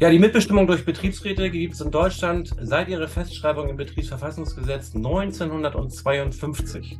Ja, 0.00 0.08
die 0.08 0.18
Mitbestimmung 0.18 0.66
durch 0.66 0.86
Betriebsräte 0.86 1.50
gibt 1.50 1.74
es 1.74 1.82
in 1.82 1.90
Deutschland 1.90 2.56
seit 2.58 2.88
ihrer 2.88 3.06
Festschreibung 3.06 3.68
im 3.68 3.76
Betriebsverfassungsgesetz 3.76 4.94
1952. 4.94 6.98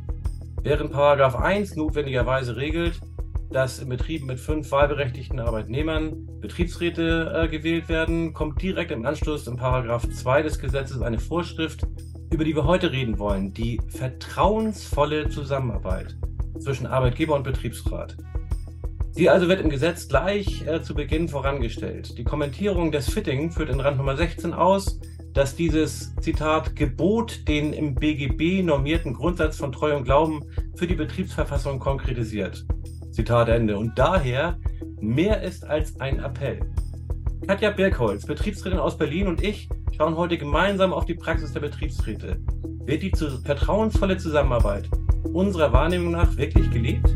Während 0.61 0.91
Paragraph 0.91 1.35
1 1.35 1.77
notwendigerweise 1.77 2.57
regelt, 2.57 3.01
dass 3.49 3.79
in 3.79 3.89
Betrieben 3.89 4.27
mit 4.27 4.39
fünf 4.39 4.71
wahlberechtigten 4.71 5.39
Arbeitnehmern 5.39 6.27
Betriebsräte 6.41 7.33
äh, 7.35 7.47
gewählt 7.47 7.89
werden, 7.89 8.35
kommt 8.35 8.61
direkt 8.61 8.91
im 8.91 9.03
Anschluss 9.03 9.47
in 9.47 9.55
Paragraph 9.55 10.07
2 10.07 10.43
des 10.43 10.59
Gesetzes 10.59 11.01
eine 11.01 11.17
Vorschrift, 11.17 11.87
über 12.31 12.43
die 12.43 12.55
wir 12.55 12.65
heute 12.65 12.91
reden 12.91 13.17
wollen, 13.17 13.51
die 13.51 13.81
vertrauensvolle 13.87 15.27
Zusammenarbeit 15.27 16.15
zwischen 16.59 16.85
Arbeitgeber 16.85 17.33
und 17.33 17.41
Betriebsrat. 17.41 18.15
Sie 19.13 19.29
also 19.29 19.49
wird 19.49 19.59
im 19.59 19.69
Gesetz 19.69 20.07
gleich 20.07 20.65
äh, 20.65 20.81
zu 20.81 20.95
Beginn 20.95 21.27
vorangestellt. 21.27 22.17
Die 22.17 22.23
Kommentierung 22.23 22.91
des 22.91 23.09
Fitting 23.09 23.51
führt 23.51 23.69
in 23.69 23.81
Rand 23.81 23.97
Nummer 23.97 24.15
16 24.15 24.53
aus, 24.53 24.99
dass 25.33 25.55
dieses 25.55 26.15
Zitat 26.17 26.75
Gebot 26.77 27.47
den 27.47 27.73
im 27.73 27.93
BGB 27.93 28.63
normierten 28.63 29.13
Grundsatz 29.13 29.57
von 29.57 29.71
Treu 29.73 29.95
und 29.97 30.05
Glauben 30.05 30.43
für 30.75 30.87
die 30.87 30.95
Betriebsverfassung 30.95 31.79
konkretisiert. 31.79 32.65
Zitat 33.11 33.49
Ende. 33.49 33.77
Und 33.77 33.99
daher 33.99 34.57
mehr 35.01 35.41
ist 35.41 35.65
als 35.65 35.99
ein 35.99 36.19
Appell. 36.19 36.61
Katja 37.47 37.71
Birkholz, 37.71 38.25
Betriebsrätin 38.25 38.79
aus 38.79 38.97
Berlin 38.97 39.27
und 39.27 39.43
ich 39.43 39.67
schauen 39.97 40.15
heute 40.15 40.37
gemeinsam 40.37 40.93
auf 40.93 41.05
die 41.05 41.15
Praxis 41.15 41.51
der 41.51 41.59
Betriebsräte. 41.59 42.39
Wird 42.85 43.03
die 43.03 43.11
zu 43.11 43.29
vertrauensvolle 43.41 44.17
Zusammenarbeit 44.17 44.89
unserer 45.33 45.73
Wahrnehmung 45.73 46.11
nach 46.11 46.37
wirklich 46.37 46.71
gelebt? 46.71 47.09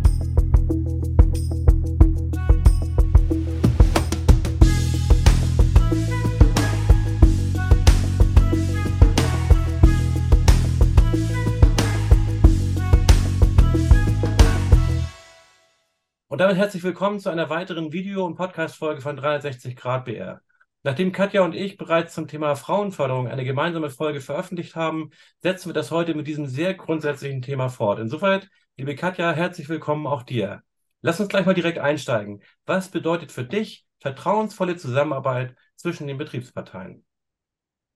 Und 16.36 16.40
damit 16.40 16.58
herzlich 16.58 16.84
willkommen 16.84 17.22
zu 17.22 17.30
einer 17.30 17.50
weiteren 17.50 17.94
Video- 17.94 18.26
und 18.26 18.36
Podcast-Folge 18.36 19.00
von 19.00 19.16
360 19.16 19.74
Grad 19.74 20.04
BR. 20.04 20.42
Nachdem 20.84 21.14
Katja 21.14 21.44
und 21.44 21.56
ich 21.56 21.78
bereits 21.78 22.14
zum 22.14 22.28
Thema 22.28 22.58
Frauenförderung 22.58 23.30
eine 23.30 23.46
gemeinsame 23.46 23.90
Folge 23.90 24.20
veröffentlicht 24.20 24.76
haben, 24.76 25.12
setzen 25.40 25.70
wir 25.70 25.74
das 25.74 25.92
heute 25.92 26.14
mit 26.14 26.28
diesem 26.28 26.46
sehr 26.46 26.74
grundsätzlichen 26.74 27.42
Thema 27.42 27.70
fort. 27.70 28.00
Insoweit, 28.00 28.50
liebe 28.76 28.96
Katja, 28.96 29.32
herzlich 29.32 29.70
willkommen 29.70 30.06
auch 30.08 30.24
dir. 30.24 30.62
Lass 31.00 31.22
uns 31.22 31.30
gleich 31.30 31.46
mal 31.46 31.56
direkt 31.56 31.80
einsteigen. 31.80 32.44
Was 32.66 32.90
bedeutet 32.90 33.32
für 33.32 33.46
dich 33.46 33.88
vertrauensvolle 34.02 34.76
Zusammenarbeit 34.76 35.56
zwischen 35.78 36.06
den 36.06 36.18
Betriebsparteien? 36.18 37.06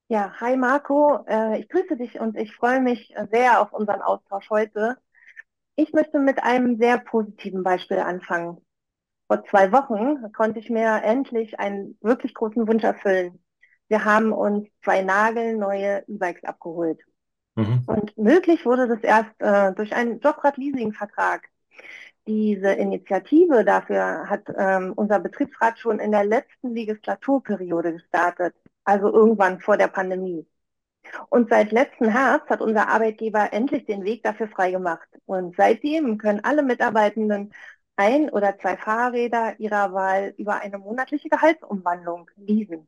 Ja, 0.08 0.32
hi 0.40 0.56
Marco, 0.56 1.26
äh, 1.28 1.60
ich 1.60 1.68
grüße 1.68 1.98
dich 1.98 2.22
und 2.22 2.38
ich 2.38 2.56
freue 2.56 2.80
mich 2.80 3.14
sehr 3.34 3.60
auf 3.60 3.74
unseren 3.74 4.02
Austausch 4.02 4.50
heute. 4.50 4.96
Ich 5.82 5.94
möchte 5.94 6.20
mit 6.20 6.44
einem 6.44 6.78
sehr 6.78 6.98
positiven 6.98 7.64
Beispiel 7.64 8.00
anfangen. 8.00 8.58
Vor 9.28 9.46
zwei 9.46 9.72
Wochen 9.72 10.30
konnte 10.34 10.60
ich 10.60 10.70
mir 10.70 11.02
endlich 11.06 11.58
einen 11.58 11.98
wirklich 12.02 12.34
großen 12.34 12.68
Wunsch 12.68 12.84
erfüllen. 12.84 13.42
Wir 13.88 14.04
haben 14.04 14.34
uns 14.34 14.68
zwei 14.84 15.04
nagelneue 15.04 16.04
E-Bikes 16.06 16.44
abgeholt. 16.44 17.00
Mhm. 17.56 17.84
Und 17.86 18.18
möglich 18.18 18.66
wurde 18.66 18.90
das 18.90 19.00
erst 19.04 19.32
äh, 19.40 19.74
durch 19.74 19.96
einen 19.96 20.20
Jobrad-Leasing-Vertrag. 20.20 21.48
Diese 22.28 22.74
Initiative 22.74 23.64
dafür 23.64 24.30
hat 24.30 24.54
ähm, 24.58 24.92
unser 24.98 25.20
Betriebsrat 25.20 25.80
schon 25.80 26.00
in 26.00 26.12
der 26.12 26.26
letzten 26.26 26.74
Legislaturperiode 26.76 27.94
gestartet, 27.94 28.54
also 28.84 29.14
irgendwann 29.14 29.62
vor 29.62 29.78
der 29.78 29.88
Pandemie. 29.88 30.46
Und 31.30 31.50
seit 31.50 31.72
letzten 31.72 32.10
Herbst 32.10 32.50
hat 32.50 32.62
unser 32.62 32.88
Arbeitgeber 32.90 33.54
endlich 33.54 33.86
den 33.86 34.04
Weg 34.04 34.24
dafür 34.24 34.48
freigemacht. 34.48 35.08
Und 35.26 35.56
seitdem 35.58 36.18
können 36.18 36.44
alle 36.44 36.64
Mitarbeitenden 36.64 37.54
ein 37.96 38.30
oder 38.30 38.58
zwei 38.60 38.78
Fahrräder 38.78 39.60
ihrer 39.60 39.94
Wahl 39.94 40.34
über 40.38 40.62
eine 40.62 40.78
monatliche 40.78 41.30
Gehaltsumwandlung 41.30 42.30
leasen. 42.38 42.88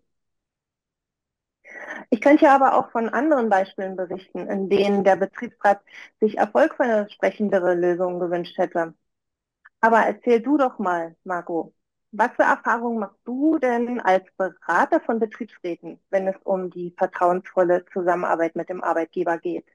Ich 2.10 2.22
könnte 2.22 2.50
aber 2.50 2.76
auch 2.78 2.92
von 2.92 3.10
anderen 3.10 3.50
Beispielen 3.50 3.96
berichten, 3.96 4.48
in 4.48 4.70
denen 4.70 5.04
der 5.04 5.16
Betriebsrat 5.16 5.82
sich 6.20 6.38
erfolgversprechendere 6.38 7.74
Lösungen 7.76 8.20
gewünscht 8.20 8.58
hätte. 8.58 8.94
Aber 9.82 10.00
erzähl 10.06 10.42
du 10.42 10.58
doch 10.58 10.80
mal, 10.80 11.16
Marco, 11.26 11.74
was 12.12 12.32
für 12.36 12.44
Erfahrungen 12.44 13.00
machst 13.00 13.20
du 13.26 13.58
denn 13.60 14.00
als 14.00 14.26
Berater 14.38 15.00
von 15.02 15.20
Betriebsräten, 15.20 16.00
wenn 16.10 16.28
es 16.28 16.36
um 16.44 16.70
die 16.70 16.94
vertrauensvolle 16.98 17.86
Zusammenarbeit 17.94 18.56
mit 18.56 18.70
dem 18.70 18.84
Arbeitgeber 18.84 19.38
geht? 19.38 19.66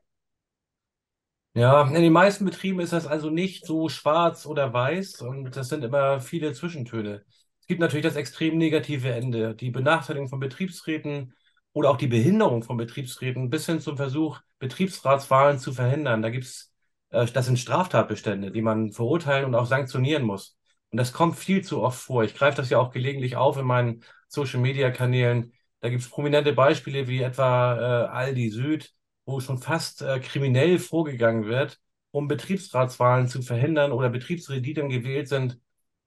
Ja, 1.55 1.89
in 1.89 1.95
den 2.03 2.13
meisten 2.13 2.45
Betrieben 2.45 2.81
ist 2.81 2.93
das 2.93 3.07
also 3.07 3.31
nicht 3.31 3.65
so 3.65 3.89
schwarz 3.89 4.45
oder 4.45 4.73
weiß 4.75 5.23
und 5.23 5.57
das 5.57 5.69
sind 5.71 5.83
immer 5.85 6.21
viele 6.21 6.53
Zwischentöne. 6.53 7.25
Es 7.61 7.67
gibt 7.67 7.81
natürlich 7.81 8.05
das 8.05 8.17
extrem 8.17 8.59
negative 8.59 9.11
Ende, 9.13 9.55
die 9.55 9.71
Benachteiligung 9.71 10.29
von 10.29 10.39
Betriebsräten 10.39 11.35
oder 11.73 11.89
auch 11.91 11.97
die 11.97 12.09
Behinderung 12.09 12.63
von 12.63 12.77
Betriebsräten 12.77 13.49
bis 13.49 13.65
hin 13.67 13.81
zum 13.81 13.97
Versuch, 13.97 14.41
Betriebsratswahlen 14.59 15.59
zu 15.59 15.73
verhindern. 15.73 16.21
Da 16.21 16.29
gibt 16.29 16.45
es, 16.45 16.73
äh, 17.11 17.25
das 17.27 17.47
sind 17.47 17.59
Straftatbestände, 17.59 18.51
die 18.51 18.63
man 18.63 18.93
verurteilen 18.93 19.47
und 19.47 19.55
auch 19.55 19.67
sanktionieren 19.67 20.25
muss. 20.25 20.56
Und 20.91 20.99
das 20.99 21.13
kommt 21.13 21.37
viel 21.37 21.63
zu 21.63 21.83
oft 21.83 22.01
vor. 22.01 22.25
Ich 22.25 22.35
greife 22.35 22.57
das 22.57 22.71
ja 22.71 22.79
auch 22.79 22.91
gelegentlich 22.91 23.37
auf 23.37 23.57
in 23.57 23.67
meinen 23.67 24.03
Social-Media-Kanälen. 24.29 25.53
Da 25.81 25.89
gibt 25.91 26.03
es 26.03 26.09
prominente 26.09 26.53
Beispiele 26.53 27.09
wie 27.09 27.23
etwa 27.23 27.77
äh, 27.77 28.09
Aldi 28.09 28.51
Süd, 28.51 28.93
wo 29.25 29.41
schon 29.41 29.59
fast 29.59 30.03
äh, 30.03 30.21
kriminell 30.21 30.79
vorgegangen 30.79 31.47
wird, 31.47 31.81
um 32.13 32.29
Betriebsratswahlen 32.29 33.29
zu 33.29 33.43
verhindern 33.43 33.93
oder 33.93 34.09
Betriebsräte, 34.09 34.63
die 34.63 34.75
dann 34.75 34.89
gewählt 34.89 35.29
sind, 35.29 35.59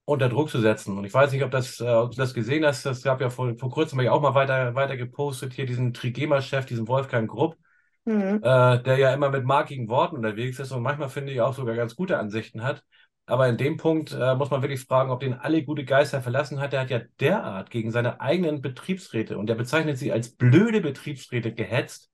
unter 0.06 0.28
Druck 0.28 0.50
zu 0.50 0.60
setzen. 0.60 0.98
Und 0.98 1.06
ich 1.06 1.14
weiß 1.14 1.32
nicht, 1.32 1.44
ob, 1.44 1.52
das, 1.52 1.80
äh, 1.80 1.88
ob 1.88 2.12
du 2.12 2.18
das 2.18 2.34
gesehen 2.34 2.66
hast. 2.66 2.86
Das 2.86 3.04
gab 3.04 3.22
ja 3.22 3.30
vor, 3.30 3.56
vor 3.58 3.70
kurzem 3.70 4.00
auch 4.08 4.22
mal 4.22 4.34
weiter, 4.34 4.74
weiter 4.74 4.98
gepostet, 4.98 5.54
hier 5.54 5.68
diesen 5.68 5.94
Trigema-Chef, 5.94 6.66
diesen 6.66 6.88
Wolfgang 6.88 7.30
Grupp, 7.30 7.58
mhm. 8.06 8.40
äh, 8.42 8.82
der 8.82 8.98
ja 8.98 9.14
immer 9.14 9.30
mit 9.30 9.46
markigen 9.46 9.88
Worten 9.88 10.16
unterwegs 10.16 10.60
ist 10.60 10.72
und 10.72 10.82
manchmal 10.82 11.10
finde 11.10 11.32
ich 11.32 11.42
auch 11.42 11.54
sogar 11.54 11.76
ganz 11.76 11.96
gute 11.96 12.18
Ansichten 12.18 12.64
hat. 12.64 12.84
Aber 13.30 13.48
in 13.48 13.58
dem 13.58 13.78
Punkt 13.78 14.12
äh, 14.12 14.36
muss 14.36 14.50
man 14.50 14.62
wirklich 14.62 14.82
fragen, 14.82 15.12
ob 15.12 15.20
den 15.20 15.34
alle 15.34 15.64
gute 15.64 15.86
Geister 15.86 16.22
verlassen 16.22 16.60
hat. 16.60 16.74
Der 16.74 16.82
hat 16.82 16.90
ja 16.90 17.02
derart 17.20 17.70
gegen 17.70 17.92
seine 17.92 18.22
eigenen 18.22 18.62
Betriebsräte 18.62 19.38
und 19.38 19.48
der 19.48 19.56
bezeichnet 19.56 19.98
sie 19.98 20.12
als 20.12 20.36
blöde 20.36 20.82
Betriebsräte 20.82 21.54
gehetzt. 21.54 22.10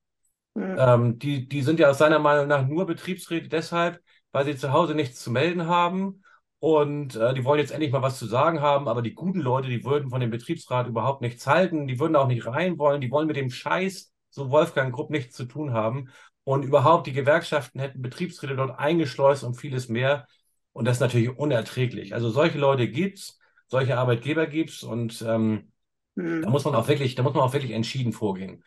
Mhm. 0.53 0.75
Ähm, 0.77 1.19
die, 1.19 1.47
die 1.47 1.61
sind 1.61 1.79
ja 1.79 1.89
aus 1.89 1.97
seiner 1.97 2.19
Meinung 2.19 2.47
nach 2.47 2.65
nur 2.67 2.85
Betriebsräte 2.85 3.49
deshalb, 3.49 3.99
weil 4.31 4.45
sie 4.45 4.55
zu 4.55 4.71
Hause 4.71 4.95
nichts 4.95 5.21
zu 5.21 5.31
melden 5.31 5.67
haben 5.67 6.21
und 6.59 7.15
äh, 7.15 7.33
die 7.33 7.43
wollen 7.43 7.59
jetzt 7.59 7.71
endlich 7.71 7.91
mal 7.91 8.01
was 8.01 8.17
zu 8.17 8.25
sagen 8.25 8.61
haben, 8.61 8.87
aber 8.87 9.01
die 9.03 9.13
guten 9.13 9.39
Leute, 9.39 9.67
die 9.67 9.83
würden 9.83 10.09
von 10.09 10.19
dem 10.19 10.31
Betriebsrat 10.31 10.87
überhaupt 10.87 11.21
nichts 11.21 11.45
halten, 11.45 11.85
die 11.85 11.99
würden 11.99 12.15
auch 12.15 12.27
nicht 12.27 12.47
rein 12.47 12.79
wollen, 12.79 13.01
die 13.01 13.11
wollen 13.11 13.27
mit 13.27 13.35
dem 13.35 13.51
Scheiß, 13.51 14.11
so 14.31 14.49
Wolfgang 14.49 14.91
Grupp, 14.91 15.11
nichts 15.11 15.35
zu 15.35 15.45
tun 15.45 15.73
haben. 15.73 16.09
Und 16.43 16.63
überhaupt, 16.63 17.05
die 17.07 17.13
Gewerkschaften 17.13 17.79
hätten 17.79 18.01
Betriebsräte 18.01 18.55
dort 18.55 18.79
eingeschleust 18.79 19.43
und 19.43 19.55
vieles 19.55 19.89
mehr. 19.89 20.27
Und 20.75 20.83
das 20.83 20.97
ist 20.97 21.01
natürlich 21.01 21.29
unerträglich. 21.29 22.13
Also 22.13 22.29
solche 22.29 22.57
Leute 22.57 22.89
gibt's, 22.89 23.39
solche 23.67 23.97
Arbeitgeber 23.97 24.45
gibt's 24.45 24.83
und 24.83 25.23
ähm, 25.25 25.71
mhm. 26.15 26.41
da 26.41 26.49
muss 26.49 26.65
man 26.65 26.75
auch 26.75 26.89
wirklich, 26.89 27.15
da 27.15 27.23
muss 27.23 27.33
man 27.33 27.43
auch 27.43 27.53
wirklich 27.53 27.71
entschieden 27.71 28.11
vorgehen. 28.11 28.61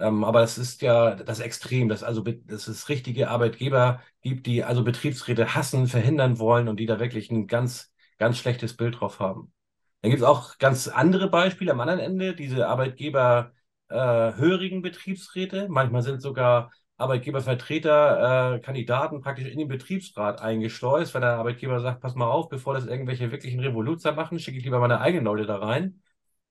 Ähm, 0.00 0.24
aber 0.24 0.40
das 0.40 0.58
ist 0.58 0.82
ja 0.82 1.14
das 1.14 1.38
Extrem, 1.38 1.88
dass 1.88 2.02
also 2.02 2.22
dass 2.22 2.66
es 2.66 2.88
richtige 2.88 3.30
Arbeitgeber 3.30 4.02
gibt, 4.22 4.48
die 4.48 4.64
also 4.64 4.82
Betriebsräte 4.82 5.54
hassen, 5.54 5.86
verhindern 5.86 6.40
wollen 6.40 6.66
und 6.66 6.80
die 6.80 6.86
da 6.86 6.98
wirklich 6.98 7.30
ein 7.30 7.46
ganz, 7.46 7.92
ganz 8.18 8.38
schlechtes 8.38 8.76
Bild 8.76 8.98
drauf 8.98 9.20
haben. 9.20 9.52
Dann 10.00 10.10
gibt 10.10 10.20
es 10.20 10.28
auch 10.28 10.58
ganz 10.58 10.88
andere 10.88 11.30
Beispiele 11.30 11.70
am 11.70 11.78
anderen 11.78 12.00
Ende, 12.00 12.34
diese 12.34 12.66
Arbeitgeber 12.66 13.52
äh, 13.88 13.94
hörigen 13.94 14.82
Betriebsräte. 14.82 15.68
Manchmal 15.68 16.02
sind 16.02 16.22
sogar 16.22 16.72
Arbeitgebervertreter, 17.02 18.56
äh, 18.56 18.60
Kandidaten 18.60 19.20
praktisch 19.20 19.48
in 19.48 19.58
den 19.58 19.68
Betriebsrat 19.68 20.40
eingeschleust, 20.40 21.14
weil 21.14 21.20
der 21.22 21.36
Arbeitgeber 21.36 21.80
sagt, 21.80 22.00
pass 22.00 22.14
mal 22.14 22.26
auf, 22.30 22.48
bevor 22.48 22.74
das 22.74 22.86
irgendwelche 22.86 23.30
wirklichen 23.30 23.60
Revoluzer 23.60 24.12
machen, 24.12 24.38
schicke 24.38 24.58
ich 24.58 24.64
lieber 24.64 24.80
meine 24.80 25.00
eigenen 25.00 25.24
Leute 25.24 25.46
da 25.46 25.56
rein. 25.58 26.02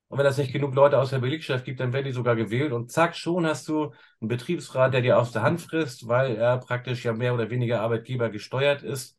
Und 0.09 0.19
wenn 0.19 0.25
es 0.25 0.37
nicht 0.37 0.51
genug 0.53 0.75
Leute 0.75 0.99
aus 0.99 1.11
der 1.11 1.19
Belegschaft 1.19 1.63
gibt, 1.65 1.79
dann 1.79 1.93
werden 1.93 2.05
die 2.05 2.11
sogar 2.11 2.35
gewählt 2.35 2.73
und 2.73 2.91
zack, 2.91 3.15
schon 3.15 3.45
hast 3.45 3.67
du 3.69 3.93
einen 4.19 4.27
Betriebsrat, 4.27 4.93
der 4.93 5.01
dir 5.01 5.17
aus 5.17 5.31
der 5.31 5.41
Hand 5.43 5.61
frisst, 5.61 6.07
weil 6.07 6.35
er 6.35 6.57
praktisch 6.57 7.05
ja 7.05 7.13
mehr 7.13 7.33
oder 7.33 7.49
weniger 7.49 7.81
Arbeitgeber 7.81 8.29
gesteuert 8.29 8.83
ist. 8.83 9.17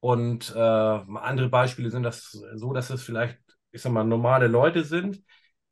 Und 0.00 0.54
äh, 0.54 0.58
andere 0.58 1.48
Beispiele 1.48 1.90
sind 1.90 2.02
das 2.04 2.32
so, 2.54 2.72
dass 2.72 2.90
es 2.90 3.02
vielleicht, 3.02 3.38
ich 3.72 3.82
sag 3.82 3.92
mal, 3.92 4.04
normale 4.04 4.46
Leute 4.48 4.84
sind, 4.84 5.22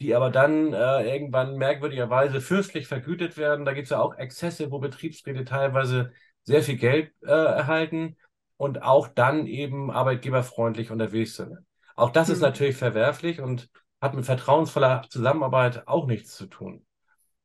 die 0.01 0.15
aber 0.15 0.31
dann 0.31 0.73
äh, 0.73 1.15
irgendwann 1.15 1.57
merkwürdigerweise 1.57 2.41
fürstlich 2.41 2.87
vergütet 2.87 3.37
werden. 3.37 3.65
Da 3.65 3.73
gibt 3.73 3.85
es 3.85 3.91
ja 3.91 4.01
auch 4.01 4.17
Exzesse, 4.17 4.71
wo 4.71 4.79
Betriebsräte 4.79 5.45
teilweise 5.45 6.13
sehr 6.43 6.63
viel 6.63 6.77
Geld 6.77 7.13
äh, 7.23 7.31
erhalten 7.31 8.17
und 8.57 8.83
auch 8.83 9.09
dann 9.09 9.47
eben 9.47 9.91
arbeitgeberfreundlich 9.91 10.91
unterwegs 10.91 11.37
sind. 11.37 11.59
Auch 11.95 12.11
das 12.11 12.29
mhm. 12.29 12.35
ist 12.35 12.41
natürlich 12.41 12.77
verwerflich 12.77 13.41
und 13.41 13.69
hat 14.01 14.15
mit 14.15 14.27
vertrauensvoller 14.27 15.07
Zusammenarbeit 15.09 15.89
auch 15.89 16.07
nichts 16.07 16.37
zu 16.37 16.47
tun. 16.47 16.85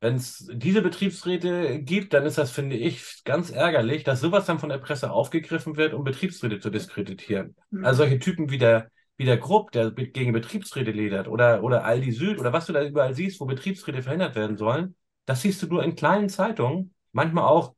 Wenn 0.01 0.15
es 0.15 0.49
diese 0.53 0.81
Betriebsräte 0.81 1.79
gibt, 1.79 2.13
dann 2.13 2.25
ist 2.25 2.37
das, 2.37 2.51
finde 2.51 2.75
ich, 2.75 3.23
ganz 3.23 3.51
ärgerlich, 3.51 4.03
dass 4.03 4.19
sowas 4.19 4.47
dann 4.47 4.59
von 4.59 4.69
der 4.69 4.79
Presse 4.79 5.11
aufgegriffen 5.11 5.77
wird, 5.77 5.93
um 5.93 6.03
Betriebsräte 6.03 6.59
zu 6.59 6.69
diskreditieren. 6.69 7.55
Mhm. 7.69 7.85
Also 7.85 7.99
solche 7.99 8.19
Typen 8.19 8.49
wie 8.49 8.57
der, 8.57 8.89
wie 9.21 9.25
der 9.25 9.37
Grupp, 9.37 9.71
der 9.71 9.91
gegen 9.91 10.33
Betriebsräte 10.33 10.89
ledert, 10.91 11.27
oder, 11.27 11.63
oder 11.63 11.85
Aldi 11.85 12.11
Süd, 12.11 12.39
oder 12.39 12.53
was 12.53 12.65
du 12.65 12.73
da 12.73 12.83
überall 12.83 13.13
siehst, 13.13 13.39
wo 13.39 13.45
Betriebsräte 13.45 14.01
verhindert 14.01 14.35
werden 14.35 14.57
sollen, 14.57 14.95
das 15.25 15.43
siehst 15.43 15.61
du 15.61 15.67
nur 15.67 15.83
in 15.83 15.95
kleinen 15.95 16.27
Zeitungen, 16.27 16.95
manchmal 17.11 17.43
auch 17.45 17.75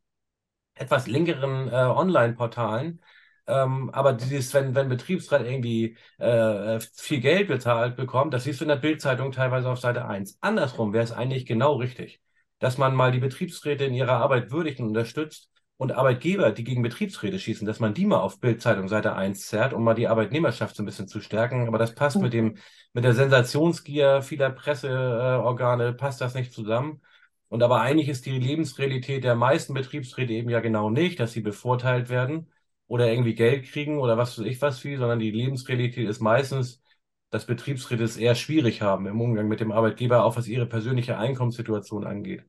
etwas 0.75 1.07
linkeren 1.07 1.67
äh, 1.67 1.71
Online-Portalen. 1.73 3.01
Ähm, 3.45 3.89
aber 3.89 4.13
dieses, 4.13 4.53
wenn, 4.53 4.73
wenn 4.73 4.87
Betriebsrat 4.87 5.45
irgendwie 5.45 5.97
äh, 6.17 6.79
viel 6.95 7.19
Geld 7.19 7.49
bezahlt 7.49 7.97
bekommt, 7.97 8.33
das 8.33 8.45
siehst 8.45 8.61
du 8.61 8.65
in 8.65 8.69
der 8.69 8.77
Bildzeitung 8.77 9.33
teilweise 9.33 9.69
auf 9.69 9.79
Seite 9.79 10.05
1. 10.05 10.37
Andersrum 10.41 10.93
wäre 10.93 11.03
es 11.03 11.11
eigentlich 11.11 11.45
genau 11.45 11.75
richtig, 11.75 12.21
dass 12.59 12.77
man 12.77 12.95
mal 12.95 13.11
die 13.11 13.19
Betriebsräte 13.19 13.83
in 13.83 13.93
ihrer 13.93 14.13
Arbeit 14.17 14.51
würdigt 14.51 14.79
und 14.79 14.87
unterstützt 14.87 15.49
und 15.83 15.91
Arbeitgeber, 15.91 16.51
die 16.53 16.63
gegen 16.63 16.81
Betriebsräte 16.81 17.37
schießen, 17.37 17.67
dass 17.67 17.81
man 17.81 17.93
die 17.93 18.05
mal 18.05 18.19
auf 18.21 18.39
Bildzeitung 18.39 18.87
Seite 18.87 19.15
1 19.15 19.47
zerrt, 19.47 19.73
um 19.73 19.83
mal 19.83 19.93
die 19.93 20.07
Arbeitnehmerschaft 20.07 20.75
so 20.77 20.81
ein 20.81 20.85
bisschen 20.85 21.09
zu 21.09 21.19
stärken. 21.19 21.67
Aber 21.67 21.77
das 21.77 21.93
passt 21.93 22.21
mit 22.21 22.31
dem, 22.33 22.55
mit 22.93 23.03
der 23.03 23.13
Sensationsgier 23.13 24.21
vieler 24.21 24.49
Presseorgane, 24.49 25.93
passt 25.93 26.21
das 26.21 26.35
nicht 26.35 26.53
zusammen. 26.53 27.01
Und 27.49 27.63
aber 27.63 27.81
eigentlich 27.81 28.07
ist 28.07 28.25
die 28.25 28.39
Lebensrealität 28.39 29.25
der 29.25 29.35
meisten 29.35 29.73
Betriebsräte 29.73 30.31
eben 30.31 30.49
ja 30.49 30.61
genau 30.61 30.89
nicht, 30.89 31.19
dass 31.19 31.33
sie 31.33 31.41
bevorteilt 31.41 32.09
werden 32.09 32.49
oder 32.87 33.11
irgendwie 33.11 33.35
Geld 33.35 33.65
kriegen 33.65 33.99
oder 33.99 34.17
was 34.17 34.39
weiß 34.39 34.45
ich 34.45 34.61
was 34.61 34.83
wie, 34.85 34.95
sondern 34.95 35.19
die 35.19 35.31
Lebensrealität 35.31 36.07
ist 36.07 36.21
meistens, 36.21 36.81
dass 37.29 37.45
Betriebsräte 37.45 38.03
es 38.03 38.15
eher 38.15 38.35
schwierig 38.35 38.81
haben 38.81 39.05
im 39.05 39.19
Umgang 39.19 39.49
mit 39.49 39.59
dem 39.59 39.73
Arbeitgeber, 39.73 40.23
auch 40.23 40.37
was 40.37 40.47
ihre 40.47 40.65
persönliche 40.65 41.17
Einkommenssituation 41.17 42.05
angeht. 42.07 42.45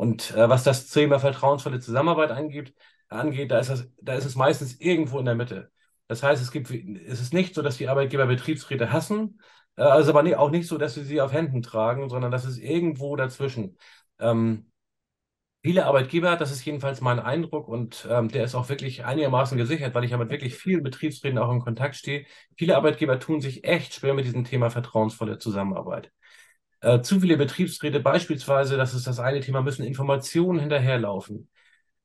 Und 0.00 0.30
äh, 0.30 0.48
was 0.48 0.64
das 0.64 0.88
Thema 0.88 1.18
vertrauensvolle 1.18 1.78
Zusammenarbeit 1.78 2.30
angeht, 2.30 2.74
angeht, 3.10 3.50
da 3.50 3.58
ist, 3.58 3.68
das, 3.68 3.86
da 4.00 4.14
ist 4.14 4.24
es 4.24 4.34
meistens 4.34 4.80
irgendwo 4.80 5.18
in 5.18 5.26
der 5.26 5.34
Mitte. 5.34 5.70
Das 6.08 6.22
heißt, 6.22 6.42
es 6.42 6.50
gibt, 6.50 6.70
es 6.70 7.20
ist 7.20 7.34
nicht 7.34 7.54
so, 7.54 7.60
dass 7.60 7.76
die 7.76 7.86
Arbeitgeber 7.86 8.24
Betriebsräte 8.26 8.92
hassen, 8.92 9.42
äh, 9.76 9.82
also 9.82 10.14
aber 10.16 10.38
auch 10.38 10.50
nicht 10.50 10.66
so, 10.68 10.78
dass 10.78 10.94
sie 10.94 11.04
sie 11.04 11.20
auf 11.20 11.34
Händen 11.34 11.60
tragen, 11.60 12.08
sondern 12.08 12.30
das 12.30 12.46
ist 12.46 12.56
irgendwo 12.56 13.14
dazwischen. 13.14 13.76
Ähm, 14.18 14.72
viele 15.62 15.86
Arbeitgeber, 15.86 16.36
das 16.36 16.50
ist 16.52 16.64
jedenfalls 16.64 17.02
mein 17.02 17.20
Eindruck 17.20 17.68
und 17.68 18.08
ähm, 18.10 18.28
der 18.28 18.44
ist 18.44 18.54
auch 18.54 18.70
wirklich 18.70 19.04
einigermaßen 19.04 19.58
gesichert, 19.58 19.94
weil 19.94 20.04
ich 20.04 20.12
ja 20.12 20.18
mit 20.18 20.30
wirklich 20.30 20.54
vielen 20.54 20.82
Betriebsräten 20.82 21.38
auch 21.38 21.52
in 21.52 21.60
Kontakt 21.60 21.96
stehe. 21.96 22.26
Viele 22.56 22.76
Arbeitgeber 22.76 23.18
tun 23.20 23.42
sich 23.42 23.64
echt 23.64 23.94
schwer 23.94 24.14
mit 24.14 24.24
diesem 24.24 24.44
Thema 24.44 24.70
vertrauensvolle 24.70 25.38
Zusammenarbeit. 25.38 26.10
Äh, 26.80 27.02
zu 27.02 27.20
viele 27.20 27.36
Betriebsräte 27.36 28.00
beispielsweise, 28.00 28.76
das 28.76 28.94
ist 28.94 29.06
das 29.06 29.18
eine 29.20 29.40
Thema, 29.40 29.62
müssen 29.62 29.84
Informationen 29.84 30.58
hinterherlaufen, 30.60 31.48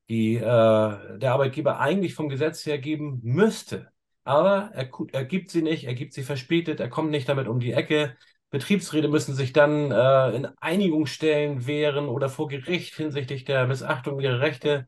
die 0.09 0.35
äh, 0.35 0.41
der 0.41 1.33
Arbeitgeber 1.33 1.79
eigentlich 1.79 2.13
vom 2.15 2.29
Gesetz 2.29 2.65
her 2.65 2.77
geben 2.79 3.19
müsste. 3.23 3.89
Aber 4.23 4.71
er, 4.73 4.89
er 5.13 5.25
gibt 5.25 5.51
sie 5.51 5.61
nicht, 5.61 5.85
er 5.85 5.93
gibt 5.93 6.13
sie 6.13 6.23
verspätet, 6.23 6.79
er 6.79 6.89
kommt 6.89 7.11
nicht 7.11 7.29
damit 7.29 7.47
um 7.47 7.59
die 7.59 7.73
Ecke. 7.73 8.17
Betriebsräte 8.49 9.07
müssen 9.07 9.35
sich 9.35 9.53
dann 9.53 9.91
äh, 9.91 10.35
in 10.35 10.47
Einigungsstellen 10.59 11.67
wehren 11.67 12.07
oder 12.07 12.29
vor 12.29 12.47
Gericht 12.47 12.95
hinsichtlich 12.95 13.45
der 13.45 13.67
Missachtung 13.67 14.19
ihrer 14.19 14.39
Rechte. 14.39 14.87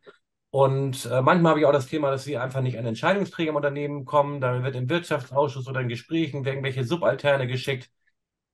Und 0.50 1.06
äh, 1.06 1.22
manchmal 1.22 1.52
habe 1.52 1.60
ich 1.60 1.66
auch 1.66 1.72
das 1.74 1.88
Thema, 1.88 2.10
dass 2.12 2.24
sie 2.24 2.38
einfach 2.38 2.62
nicht 2.62 2.78
an 2.80 2.86
Entscheidungsträger 2.86 3.50
im 3.52 3.56
Unternehmen 3.58 4.06
kommen. 4.06 4.42
Dann 4.42 4.64
wird 4.64 4.76
im 4.76 4.90
Wirtschaftsausschuss 4.90 5.68
oder 5.68 5.82
in 5.82 5.90
Gesprächen 5.90 6.46
irgendwelche 6.46 6.84
Subalterne 6.84 7.48
geschickt. 7.48 7.90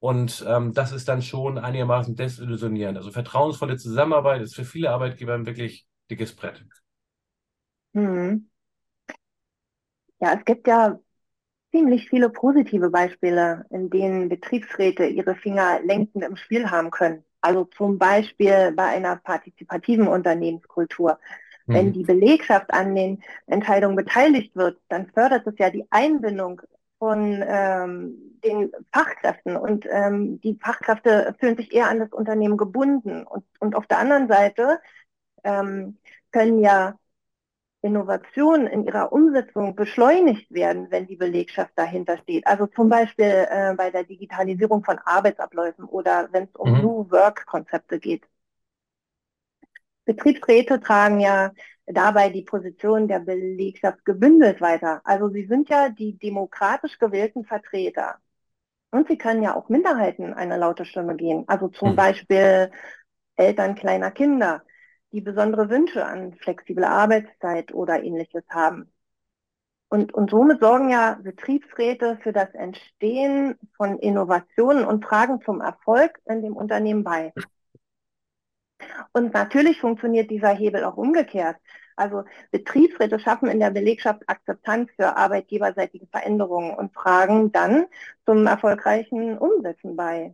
Und 0.03 0.43
ähm, 0.49 0.73
das 0.73 0.91
ist 0.91 1.07
dann 1.07 1.21
schon 1.21 1.57
einigermaßen 1.57 2.17
desillusionierend. 2.17 2.97
Also 2.97 3.09
vertrauensvolle 3.09 3.77
Zusammenarbeit 3.77 4.41
ist 4.41 4.53
für 4.53 4.65
viele 4.65 4.89
Arbeitgeber 4.89 5.33
ein 5.33 5.45
wirklich 5.45 5.87
dickes 6.11 6.35
Brett. 6.35 6.65
Hm. 7.93 8.49
Ja, 10.19 10.33
es 10.33 10.43
gibt 10.43 10.67
ja 10.67 10.99
ziemlich 11.71 12.09
viele 12.09 12.29
positive 12.29 12.89
Beispiele, 12.89 13.65
in 13.69 13.89
denen 13.89 14.27
Betriebsräte 14.27 15.05
ihre 15.05 15.35
Finger 15.35 15.79
lenkend 15.85 16.25
im 16.25 16.35
Spiel 16.35 16.69
haben 16.69 16.91
können. 16.91 17.23
Also 17.39 17.63
zum 17.63 17.97
Beispiel 17.97 18.73
bei 18.75 18.83
einer 18.83 19.15
partizipativen 19.15 20.09
Unternehmenskultur. 20.09 21.17
Mhm. 21.65 21.73
Wenn 21.73 21.93
die 21.93 22.03
Belegschaft 22.03 22.73
an 22.73 22.93
den 22.93 23.23
Entscheidungen 23.47 23.95
beteiligt 23.95 24.53
wird, 24.53 24.81
dann 24.89 25.07
fördert 25.13 25.47
es 25.47 25.57
ja 25.59 25.69
die 25.69 25.85
Einbindung 25.91 26.61
von 27.03 27.43
ähm, 27.45 28.39
den 28.45 28.71
Fachkräften 28.93 29.57
und 29.57 29.85
ähm, 29.91 30.39
die 30.39 30.57
Fachkräfte 30.57 31.35
fühlen 31.37 31.57
sich 31.57 31.73
eher 31.73 31.89
an 31.89 31.99
das 31.99 32.13
Unternehmen 32.13 32.55
gebunden. 32.55 33.27
Und, 33.27 33.43
und 33.59 33.75
auf 33.75 33.87
der 33.87 33.97
anderen 33.99 34.29
Seite 34.29 34.79
ähm, 35.43 35.97
können 36.31 36.59
ja 36.59 36.97
Innovationen 37.81 38.67
in 38.67 38.85
ihrer 38.85 39.11
Umsetzung 39.11 39.75
beschleunigt 39.75 40.49
werden, 40.49 40.91
wenn 40.91 41.05
die 41.05 41.17
Belegschaft 41.17 41.73
dahinter 41.75 42.17
steht. 42.19 42.47
Also 42.47 42.67
zum 42.67 42.87
Beispiel 42.87 43.47
äh, 43.49 43.73
bei 43.75 43.91
der 43.91 44.05
Digitalisierung 44.05 44.85
von 44.85 44.97
Arbeitsabläufen 44.99 45.83
oder 45.83 46.29
wenn 46.31 46.45
es 46.45 46.55
um 46.55 46.71
mhm. 46.71 46.81
New 46.83 47.11
Work-Konzepte 47.11 47.99
geht. 47.99 48.23
Betriebsräte 50.05 50.79
tragen 50.79 51.19
ja 51.19 51.51
dabei 51.85 52.29
die 52.29 52.43
Position 52.43 53.07
der 53.07 53.19
Belegschaft 53.19 54.05
gebündelt 54.05 54.61
weiter. 54.61 55.01
Also 55.03 55.29
sie 55.29 55.45
sind 55.45 55.69
ja 55.69 55.89
die 55.89 56.17
demokratisch 56.17 56.97
gewählten 56.99 57.45
Vertreter. 57.45 58.17
Und 58.91 59.07
sie 59.07 59.17
können 59.17 59.43
ja 59.43 59.55
auch 59.55 59.69
Minderheiten 59.69 60.33
eine 60.33 60.57
laute 60.57 60.85
Stimme 60.85 61.15
geben. 61.15 61.45
Also 61.47 61.67
zum 61.67 61.91
mhm. 61.91 61.95
Beispiel 61.95 62.71
Eltern 63.35 63.75
kleiner 63.75 64.11
Kinder 64.11 64.63
die 65.13 65.21
besondere 65.21 65.69
Wünsche 65.69 66.05
an 66.05 66.33
flexible 66.33 66.85
Arbeitszeit 66.85 67.73
oder 67.73 68.03
ähnliches 68.03 68.43
haben. 68.49 68.91
Und, 69.89 70.11
und 70.11 70.31
somit 70.31 70.59
sorgen 70.59 70.89
ja 70.89 71.19
Betriebsräte 71.21 72.17
für 72.23 72.33
das 72.33 72.51
Entstehen 72.55 73.59
von 73.77 73.99
Innovationen 73.99 74.85
und 74.85 75.03
tragen 75.03 75.39
zum 75.41 75.61
Erfolg 75.61 76.19
in 76.25 76.41
dem 76.41 76.55
Unternehmen 76.55 77.03
bei. 77.03 77.31
Und 79.11 79.33
natürlich 79.33 79.79
funktioniert 79.79 80.29
dieser 80.29 80.49
Hebel 80.49 80.83
auch 80.83 80.97
umgekehrt. 80.97 81.57
Also 81.95 82.23
Betriebsräte 82.51 83.19
schaffen 83.19 83.49
in 83.49 83.59
der 83.59 83.69
Belegschaft 83.69 84.23
Akzeptanz 84.27 84.89
für 84.95 85.15
arbeitgeberseitige 85.15 86.07
Veränderungen 86.07 86.73
und 86.75 86.93
tragen 86.93 87.51
dann 87.51 87.85
zum 88.25 88.47
erfolgreichen 88.47 89.37
Umsetzen 89.37 89.95
bei. 89.95 90.33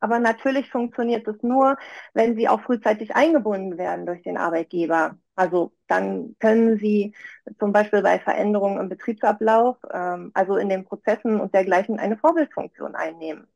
Aber 0.00 0.18
natürlich 0.18 0.68
funktioniert 0.68 1.28
es 1.28 1.42
nur, 1.42 1.76
wenn 2.12 2.36
sie 2.36 2.48
auch 2.48 2.60
frühzeitig 2.62 3.14
eingebunden 3.14 3.78
werden 3.78 4.04
durch 4.04 4.22
den 4.22 4.36
Arbeitgeber. 4.36 5.16
Also 5.36 5.72
dann 5.86 6.34
können 6.40 6.78
sie 6.78 7.14
zum 7.60 7.72
Beispiel 7.72 8.02
bei 8.02 8.18
Veränderungen 8.18 8.80
im 8.80 8.88
Betriebsablauf, 8.88 9.76
ähm, 9.92 10.32
also 10.34 10.56
in 10.56 10.68
den 10.68 10.84
Prozessen 10.84 11.40
und 11.40 11.54
dergleichen, 11.54 12.00
eine 12.00 12.16
Vorbildfunktion 12.16 12.96
einnehmen. 12.96 13.46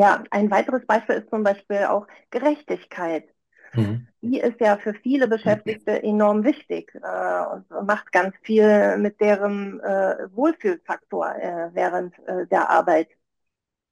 Ja, 0.00 0.24
ein 0.30 0.50
weiteres 0.50 0.86
Beispiel 0.86 1.16
ist 1.16 1.30
zum 1.30 1.42
Beispiel 1.42 1.84
auch 1.84 2.06
Gerechtigkeit. 2.30 3.28
Mhm. 3.74 4.08
Die 4.22 4.40
ist 4.40 4.58
ja 4.60 4.76
für 4.78 4.94
viele 4.94 5.28
Beschäftigte 5.28 6.02
enorm 6.02 6.42
wichtig 6.42 6.92
äh, 6.94 7.44
und 7.52 7.86
macht 7.86 8.10
ganz 8.10 8.34
viel 8.42 8.96
mit 8.96 9.20
deren 9.20 9.78
äh, 9.80 10.26
Wohlfühlfaktor 10.32 11.34
äh, 11.36 11.68
während 11.74 12.18
äh, 12.26 12.46
der 12.46 12.70
Arbeit. 12.70 13.08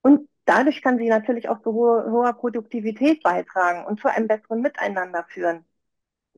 Und 0.02 0.28
Dadurch 0.48 0.80
kann 0.80 0.96
sie 0.96 1.10
natürlich 1.10 1.50
auch 1.50 1.60
zu 1.60 1.74
hoher, 1.74 2.10
hoher 2.10 2.32
Produktivität 2.32 3.22
beitragen 3.22 3.84
und 3.84 4.00
zu 4.00 4.08
einem 4.08 4.28
besseren 4.28 4.62
Miteinander 4.62 5.26
führen. 5.28 5.66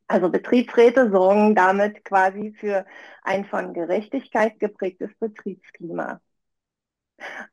Also 0.09 0.31
Betriebsräte 0.31 1.13
sorgen 1.13 1.55
damit 1.55 2.05
quasi 2.05 2.53
für 2.59 2.85
ein 3.23 3.45
von 3.45 3.73
Gerechtigkeit 3.73 4.59
geprägtes 4.59 5.11
Betriebsklima. 5.21 6.21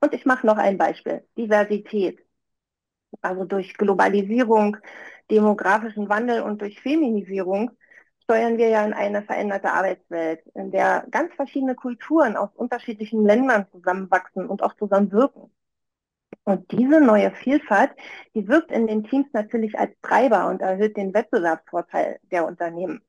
Und 0.02 0.14
ich 0.14 0.26
mache 0.26 0.46
noch 0.46 0.58
ein 0.58 0.78
Beispiel. 0.78 1.26
Diversität. 1.38 2.20
Also 3.22 3.46
durch 3.46 3.74
Globalisierung, 3.76 4.78
demografischen 5.32 6.10
Wandel 6.10 6.42
und 6.42 6.62
durch 6.62 6.80
Feminisierung 6.80 7.72
steuern 8.24 8.58
wir 8.58 8.70
ja 8.70 8.86
in 8.86 8.94
eine 8.94 9.24
veränderte 9.24 9.72
Arbeitswelt, 9.72 10.42
in 10.54 10.72
der 10.72 11.06
ganz 11.12 11.34
verschiedene 11.36 11.76
Kulturen 11.76 12.36
aus 12.36 12.50
unterschiedlichen 12.56 13.26
Ländern 13.26 13.68
zusammenwachsen 13.72 14.48
und 14.48 14.62
auch 14.64 14.76
zusammenwirken. 14.76 15.50
Und 16.44 16.72
diese 16.72 17.02
neue 17.02 17.32
Vielfalt, 17.32 17.92
die 18.34 18.48
wirkt 18.48 18.72
in 18.72 18.88
den 18.88 19.04
Teams 19.04 19.28
natürlich 19.34 19.78
als 19.80 19.92
Treiber 20.02 20.48
und 20.50 20.62
erhöht 20.62 20.98
den 20.98 21.14
Wettbewerbsvorteil 21.14 22.20
der 22.32 22.46
Unternehmen. 22.46 23.02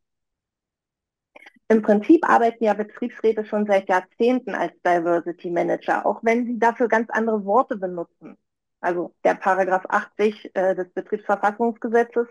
Im 1.68 1.82
Prinzip 1.82 2.28
arbeiten 2.28 2.64
ja 2.64 2.72
Betriebsräte 2.74 3.44
schon 3.44 3.66
seit 3.66 3.88
Jahrzehnten 3.88 4.54
als 4.54 4.72
Diversity 4.84 5.50
Manager, 5.50 6.06
auch 6.06 6.20
wenn 6.22 6.46
sie 6.46 6.58
dafür 6.58 6.88
ganz 6.88 7.10
andere 7.10 7.44
Worte 7.44 7.76
benutzen. 7.76 8.38
Also 8.80 9.14
der 9.24 9.34
Paragraph 9.34 9.84
80 9.88 10.54
äh, 10.54 10.74
des 10.74 10.88
Betriebsverfassungsgesetzes 10.94 12.26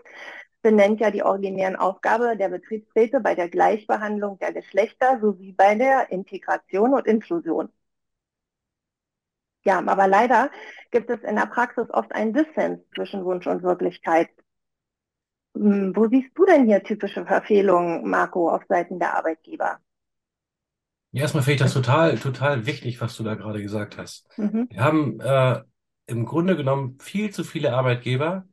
benennt 0.62 1.00
ja 1.00 1.10
die 1.10 1.22
originären 1.22 1.76
Aufgabe 1.76 2.36
der 2.36 2.48
Betriebsräte 2.48 3.20
bei 3.20 3.34
der 3.34 3.48
Gleichbehandlung 3.48 4.38
der 4.38 4.52
Geschlechter 4.52 5.20
sowie 5.20 5.52
bei 5.52 5.74
der 5.76 6.10
Integration 6.10 6.94
und 6.94 7.06
Inklusion. 7.06 7.70
Ja, 9.64 9.78
aber 9.86 10.06
leider 10.08 10.50
gibt 10.90 11.10
es 11.10 11.22
in 11.22 11.36
der 11.36 11.46
Praxis 11.46 11.88
oft 11.90 12.12
einen 12.12 12.32
Dissens 12.32 12.80
zwischen 12.94 13.24
Wunsch 13.24 13.46
und 13.46 13.62
Wirklichkeit. 13.62 14.30
Hm, 15.54 15.92
wo 15.94 16.08
siehst 16.08 16.30
du 16.38 16.46
denn 16.46 16.64
hier 16.64 16.82
typische 16.82 17.26
Verfehlungen, 17.26 18.08
Marco, 18.08 18.48
auf 18.50 18.64
Seiten 18.66 18.98
der 18.98 19.14
Arbeitgeber? 19.14 19.78
Ja, 21.10 21.22
erstmal 21.22 21.42
finde 21.42 21.54
ich 21.54 21.60
das 21.60 21.72
total, 21.74 22.18
total 22.18 22.66
wichtig, 22.66 23.00
was 23.00 23.16
du 23.16 23.24
da 23.24 23.34
gerade 23.34 23.62
gesagt 23.62 23.96
hast. 23.96 24.26
Mhm. 24.38 24.68
Wir 24.68 24.80
haben 24.84 25.20
äh, 25.20 25.62
im 26.06 26.26
Grunde 26.26 26.56
genommen 26.56 26.98
viel 27.00 27.30
zu 27.30 27.44
viele 27.44 27.72
Arbeitgeber, 27.74 28.46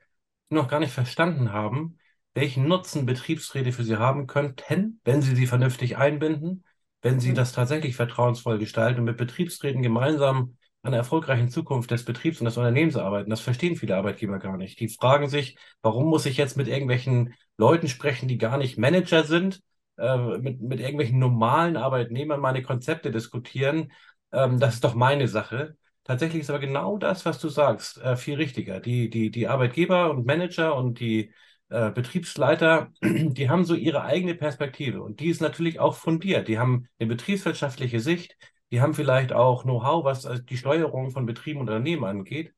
die 0.50 0.56
noch 0.56 0.70
gar 0.70 0.80
nicht 0.80 0.94
verstanden 0.94 1.52
haben, 1.52 1.98
welchen 2.34 2.68
Nutzen 2.68 3.06
Betriebsräte 3.06 3.72
für 3.74 3.84
sie 3.84 3.98
haben 3.98 4.28
könnten, 4.28 5.02
wenn 5.04 5.22
sie 5.22 5.36
sie 5.36 5.48
vernünftig 5.48 5.98
einbinden, 5.98 6.64
wenn 7.02 7.20
sie 7.20 7.34
Mhm. 7.34 7.36
das 7.36 7.52
tatsächlich 7.54 7.96
vertrauensvoll 7.96 8.58
gestalten 8.60 9.00
und 9.00 9.06
mit 9.06 9.18
Betriebsräten 9.18 9.82
gemeinsam 9.82 10.58
an 10.86 10.92
der 10.92 11.00
erfolgreichen 11.00 11.50
Zukunft 11.50 11.92
des 11.92 12.06
Betriebs 12.06 12.40
und 12.40 12.46
des 12.46 12.58
Unternehmens 12.58 12.96
arbeiten. 12.96 13.30
Das 13.30 13.42
verstehen 13.42 13.76
viele 13.76 13.98
Arbeitgeber 13.98 14.38
gar 14.40 14.58
nicht. 14.58 14.80
Die 14.80 14.88
fragen 14.88 15.28
sich, 15.30 15.58
warum 15.82 16.06
muss 16.08 16.26
ich 16.26 16.38
jetzt 16.38 16.58
mit 16.58 16.68
irgendwelchen 16.68 17.34
Leuten 17.58 17.88
sprechen, 17.88 18.28
die 18.28 18.38
gar 18.38 18.58
nicht 18.58 18.78
Manager 18.78 19.24
sind, 19.24 19.62
äh, 19.98 20.38
mit, 20.38 20.62
mit 20.62 20.80
irgendwelchen 20.80 21.20
normalen 21.20 21.76
Arbeitnehmern 21.76 22.40
meine 22.40 22.62
Konzepte 22.62 23.12
diskutieren. 23.12 23.92
Ähm, 24.32 24.60
das 24.60 24.76
ist 24.76 24.84
doch 24.84 24.94
meine 24.94 25.28
Sache. 25.28 25.76
Tatsächlich 26.04 26.42
ist 26.42 26.50
aber 26.52 26.60
genau 26.60 26.98
das, 27.00 27.26
was 27.26 27.40
du 27.40 27.50
sagst, 27.50 27.98
äh, 27.98 28.16
viel 28.16 28.36
richtiger. 28.36 28.80
Die, 28.80 29.10
die, 29.10 29.32
die 29.32 29.48
Arbeitgeber 29.48 30.12
und 30.12 30.28
Manager 30.28 30.76
und 30.76 31.00
die 31.00 31.32
äh, 31.70 31.90
Betriebsleiter, 31.90 32.92
die 33.02 33.50
haben 33.50 33.66
so 33.66 33.74
ihre 33.74 34.04
eigene 34.04 34.36
Perspektive 34.36 35.02
und 35.02 35.20
die 35.20 35.30
ist 35.30 35.42
natürlich 35.42 35.80
auch 35.80 35.96
fundiert. 35.96 36.48
Die 36.48 36.60
haben 36.60 36.88
eine 37.00 37.10
betriebswirtschaftliche 37.10 38.00
Sicht, 38.00 38.38
die 38.76 38.82
haben 38.82 38.94
vielleicht 38.94 39.32
auch 39.32 39.64
Know-how, 39.64 40.04
was 40.04 40.26
äh, 40.26 40.44
die 40.44 40.58
Steuerung 40.58 41.10
von 41.12 41.26
Betrieben 41.26 41.62
und 41.62 41.70
Unternehmen 41.70 42.04
angeht. 42.04 42.54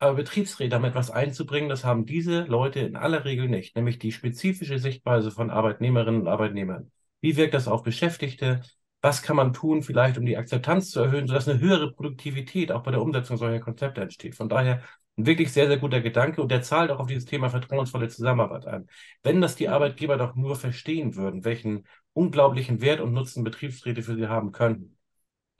Aber 0.00 0.14
Betriebsräte 0.14 0.70
damit 0.70 0.96
was 0.96 1.12
einzubringen, 1.12 1.68
das 1.68 1.84
haben 1.84 2.06
diese 2.06 2.42
Leute 2.42 2.80
in 2.80 2.96
aller 2.96 3.24
Regel 3.24 3.48
nicht, 3.48 3.76
nämlich 3.76 4.00
die 4.00 4.10
spezifische 4.10 4.80
Sichtweise 4.80 5.30
von 5.30 5.48
Arbeitnehmerinnen 5.48 6.22
und 6.22 6.26
Arbeitnehmern. 6.26 6.90
Wie 7.20 7.36
wirkt 7.36 7.54
das 7.54 7.68
auf 7.68 7.84
Beschäftigte? 7.84 8.62
Was 9.00 9.22
kann 9.22 9.36
man 9.36 9.52
tun, 9.52 9.82
vielleicht 9.84 10.18
um 10.18 10.26
die 10.26 10.36
Akzeptanz 10.36 10.90
zu 10.90 10.98
erhöhen, 11.02 11.28
sodass 11.28 11.48
eine 11.48 11.60
höhere 11.60 11.92
Produktivität 11.92 12.72
auch 12.72 12.82
bei 12.82 12.90
der 12.90 13.00
Umsetzung 13.00 13.36
solcher 13.36 13.60
Konzepte 13.60 14.00
entsteht? 14.00 14.34
Von 14.34 14.48
daher 14.48 14.82
ein 15.16 15.26
wirklich 15.26 15.52
sehr, 15.52 15.68
sehr 15.68 15.78
guter 15.78 16.00
Gedanke 16.00 16.42
und 16.42 16.50
der 16.50 16.62
zahlt 16.62 16.90
auch 16.90 16.98
auf 16.98 17.06
dieses 17.06 17.26
Thema 17.26 17.48
vertrauensvolle 17.48 18.08
Zusammenarbeit 18.08 18.66
ein. 18.66 18.88
Wenn 19.22 19.40
das 19.40 19.54
die 19.54 19.68
Arbeitgeber 19.68 20.16
doch 20.16 20.34
nur 20.34 20.56
verstehen 20.56 21.14
würden, 21.14 21.44
welchen 21.44 21.86
unglaublichen 22.12 22.80
Wert 22.80 23.00
und 23.00 23.12
Nutzen 23.12 23.44
Betriebsräte 23.44 24.02
für 24.02 24.16
sie 24.16 24.26
haben 24.26 24.50
könnten. 24.50 24.96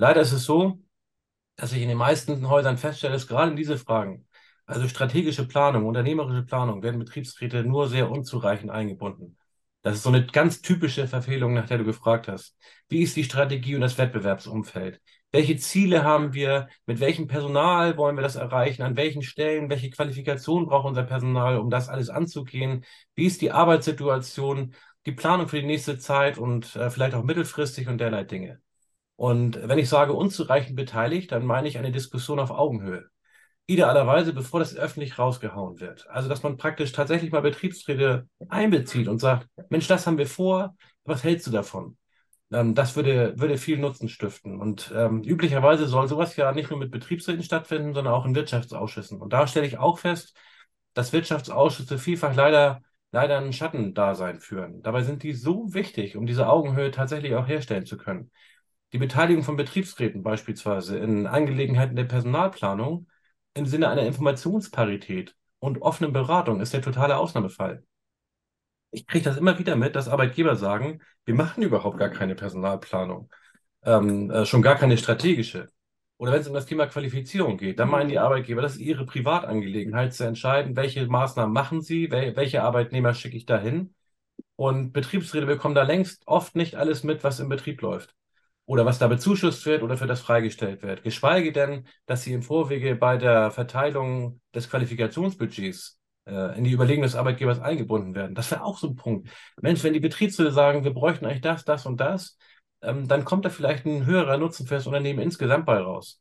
Leider 0.01 0.23
ist 0.23 0.33
es 0.33 0.45
so, 0.45 0.79
dass 1.57 1.73
ich 1.75 1.83
in 1.83 1.89
den 1.89 1.99
meisten 1.99 2.49
Häusern 2.49 2.79
feststelle, 2.79 3.13
dass 3.13 3.27
gerade 3.29 3.51
in 3.51 3.57
diese 3.59 3.77
Fragen, 3.77 4.27
also 4.65 4.89
strategische 4.89 5.47
Planung, 5.47 5.85
unternehmerische 5.87 6.43
Planung, 6.43 6.83
werden 6.83 6.99
Betriebsräte 7.01 7.65
nur 7.65 7.87
sehr 7.87 8.11
unzureichend 8.11 8.71
eingebunden. 8.71 9.37
Das 9.83 9.97
ist 9.97 10.05
so 10.05 10.09
eine 10.09 10.25
ganz 10.25 10.63
typische 10.63 11.07
Verfehlung, 11.07 11.53
nach 11.53 11.67
der 11.67 11.77
du 11.77 11.85
gefragt 11.85 12.29
hast. 12.29 12.57
Wie 12.89 13.03
ist 13.03 13.15
die 13.15 13.25
Strategie 13.25 13.75
und 13.75 13.83
das 13.83 13.99
Wettbewerbsumfeld? 13.99 15.03
Welche 15.33 15.59
Ziele 15.59 16.03
haben 16.03 16.33
wir? 16.33 16.69
Mit 16.87 17.01
welchem 17.01 17.27
Personal 17.27 17.99
wollen 17.99 18.17
wir 18.17 18.23
das 18.23 18.37
erreichen? 18.37 18.83
An 18.83 18.97
welchen 18.97 19.21
Stellen? 19.21 19.69
Welche 19.69 19.91
Qualifikation 19.91 20.65
braucht 20.67 20.87
unser 20.87 21.05
Personal, 21.05 21.59
um 21.59 21.69
das 21.69 21.91
alles 21.91 22.09
anzugehen? 22.09 22.87
Wie 23.17 23.27
ist 23.27 23.43
die 23.43 23.53
Arbeitssituation? 23.53 24.75
Die 25.05 25.13
Planung 25.13 25.49
für 25.49 25.61
die 25.61 25.67
nächste 25.67 25.99
Zeit 25.99 26.39
und 26.39 26.75
äh, 26.77 26.89
vielleicht 26.89 27.15
auch 27.15 27.25
mittelfristig 27.25 27.87
und 27.87 27.99
derlei 27.99 28.25
Dinge. 28.25 28.63
Und 29.21 29.61
wenn 29.69 29.79
ich 29.79 29.91
sage 29.91 30.15
unzureichend 30.15 30.77
beteiligt, 30.77 31.31
dann 31.31 31.45
meine 31.45 31.69
ich 31.69 31.77
eine 31.77 31.93
Diskussion 31.93 32.39
auf 32.39 32.51
Augenhöhe. 32.51 33.05
Idealerweise, 33.67 34.33
bevor 34.33 34.61
das 34.61 34.75
öffentlich 34.75 35.19
rausgehauen 35.19 35.79
wird. 35.79 36.09
Also, 36.09 36.31
dass 36.31 36.43
man 36.43 36.57
praktisch 36.57 36.93
tatsächlich 36.93 37.31
mal 37.31 37.43
Betriebsräte 37.43 38.27
einbezieht 38.49 39.09
und 39.09 39.19
sagt, 39.19 39.47
Mensch, 39.69 39.87
das 39.89 40.07
haben 40.07 40.17
wir 40.17 40.27
vor, 40.27 40.75
was 41.05 41.23
hältst 41.23 41.47
du 41.47 41.51
davon? 41.51 41.99
Ähm, 42.51 42.75
das 42.75 42.97
würde, 42.97 43.39
würde 43.39 43.59
viel 43.59 43.77
Nutzen 43.77 44.09
stiften. 44.09 44.59
Und 44.59 44.91
ähm, 44.97 45.23
üblicherweise 45.23 45.87
soll 45.87 46.09
sowas 46.09 46.35
ja 46.37 46.53
nicht 46.53 46.71
nur 46.71 46.79
mit 46.79 46.91
Betriebsräten 46.91 47.43
stattfinden, 47.43 47.93
sondern 47.93 48.15
auch 48.15 48.25
in 48.25 48.35
Wirtschaftsausschüssen. 48.35 49.21
Und 49.21 49.35
da 49.35 49.47
stelle 49.47 49.67
ich 49.67 49.77
auch 49.77 49.99
fest, 49.99 50.35
dass 50.95 51.13
Wirtschaftsausschüsse 51.13 51.99
vielfach 51.99 52.35
leider, 52.35 52.81
leider 53.13 53.37
ein 53.37 53.53
Schattendasein 53.53 54.41
führen. 54.41 54.81
Dabei 54.81 55.03
sind 55.03 55.23
die 55.23 55.35
so 55.35 55.75
wichtig, 55.75 56.17
um 56.17 56.25
diese 56.25 56.49
Augenhöhe 56.49 56.91
tatsächlich 56.91 57.35
auch 57.35 57.47
herstellen 57.47 57.85
zu 57.85 57.99
können. 57.99 58.31
Die 58.93 58.99
Beteiligung 58.99 59.45
von 59.45 59.57
Betriebsräten 59.57 60.23
beispielsweise 60.23 60.99
in 60.99 61.27
Angelegenheiten 61.29 61.95
der 61.95 62.05
Personalplanung 62.05 63.07
im 63.55 63.67
Sinne 63.67 63.89
einer 63.89 64.03
Informationsparität 64.03 65.37
und 65.61 65.81
offenen 65.83 66.13
Beratung 66.13 66.61
ist 66.61 66.73
der 66.73 66.83
totale 66.83 67.17
Ausnahmefall. 67.17 67.85
Ich 68.91 69.07
kriege 69.07 69.25
das 69.25 69.37
immer 69.37 69.59
wieder 69.61 69.77
mit, 69.77 69.95
dass 69.95 70.09
Arbeitgeber 70.09 70.57
sagen, 70.57 71.01
wir 71.25 71.35
machen 71.37 71.63
überhaupt 71.63 71.99
gar 71.99 72.09
keine 72.09 72.35
Personalplanung, 72.35 73.31
ähm, 73.85 74.31
äh, 74.31 74.45
schon 74.45 74.63
gar 74.63 74.75
keine 74.75 74.99
strategische. 74.99 75.69
Oder 76.17 76.33
wenn 76.33 76.41
es 76.41 76.49
um 76.49 76.55
das 76.55 76.67
Thema 76.67 76.87
Qualifizierung 76.87 77.57
geht, 77.59 77.79
dann 77.79 77.89
meinen 77.91 78.09
die 78.09 78.19
Arbeitgeber, 78.19 78.61
das 78.61 78.75
ist 78.75 78.81
ihre 78.81 79.07
Privatangelegenheit 79.07 80.15
zu 80.15 80.25
entscheiden, 80.25 80.75
welche 80.75 81.07
Maßnahmen 81.07 81.53
machen 81.53 81.81
sie, 81.81 82.11
wel 82.11 82.35
welche 82.35 82.63
Arbeitnehmer 82.63 83.15
schicke 83.15 83.37
ich 83.37 83.47
dahin. 83.47 83.95
Und 84.57 84.93
Betriebsräte 84.93 85.47
bekommen 85.47 85.77
da 85.77 85.85
längst 85.85 86.23
oft 86.27 86.57
nicht 86.57 86.75
alles 86.75 87.05
mit, 87.05 87.23
was 87.23 87.39
im 87.41 87.49
Betrieb 87.49 87.81
läuft 87.83 88.15
oder 88.71 88.87
was 88.87 89.01
da 89.01 89.09
bezuschusst 89.09 89.67
wird 89.67 89.83
oder 89.83 89.97
für 89.97 90.07
das 90.07 90.21
freigestellt 90.21 90.85
wird. 90.85 91.03
Geschweige 91.03 91.51
denn, 91.51 91.89
dass 92.07 92.23
sie 92.23 92.33
im 92.33 92.43
Vorwege 92.43 92.95
bei 92.95 93.17
der 93.17 93.51
Verteilung 93.51 94.41
des 94.55 94.71
Qualifikationsbudgets 94.71 95.99
äh, 96.27 96.57
in 96.57 96.63
die 96.63 96.71
Überlegungen 96.71 97.03
des 97.03 97.17
Arbeitgebers 97.17 97.59
eingebunden 97.59 98.15
werden. 98.15 98.37
Das 98.37 98.49
wäre 98.53 98.63
auch 98.63 98.79
so 98.79 98.87
ein 98.87 98.95
Punkt. 98.95 99.29
Mensch, 99.61 99.83
wenn 99.83 99.93
die 99.93 99.99
Betriebsräte 99.99 100.53
sagen, 100.53 100.85
wir 100.85 100.95
bräuchten 100.95 101.27
eigentlich 101.27 101.41
das, 101.41 101.65
das 101.65 101.85
und 101.85 102.01
das, 102.01 102.39
ähm, 102.81 103.09
dann 103.09 103.25
kommt 103.25 103.45
da 103.45 103.49
vielleicht 103.51 103.87
ein 103.87 104.07
höherer 104.07 104.39
Nutzen 104.39 104.69
für 104.69 104.75
das 104.75 104.87
Unternehmen 104.87 105.19
insgesamt 105.19 105.67
bei 105.67 105.79
raus. 105.79 106.21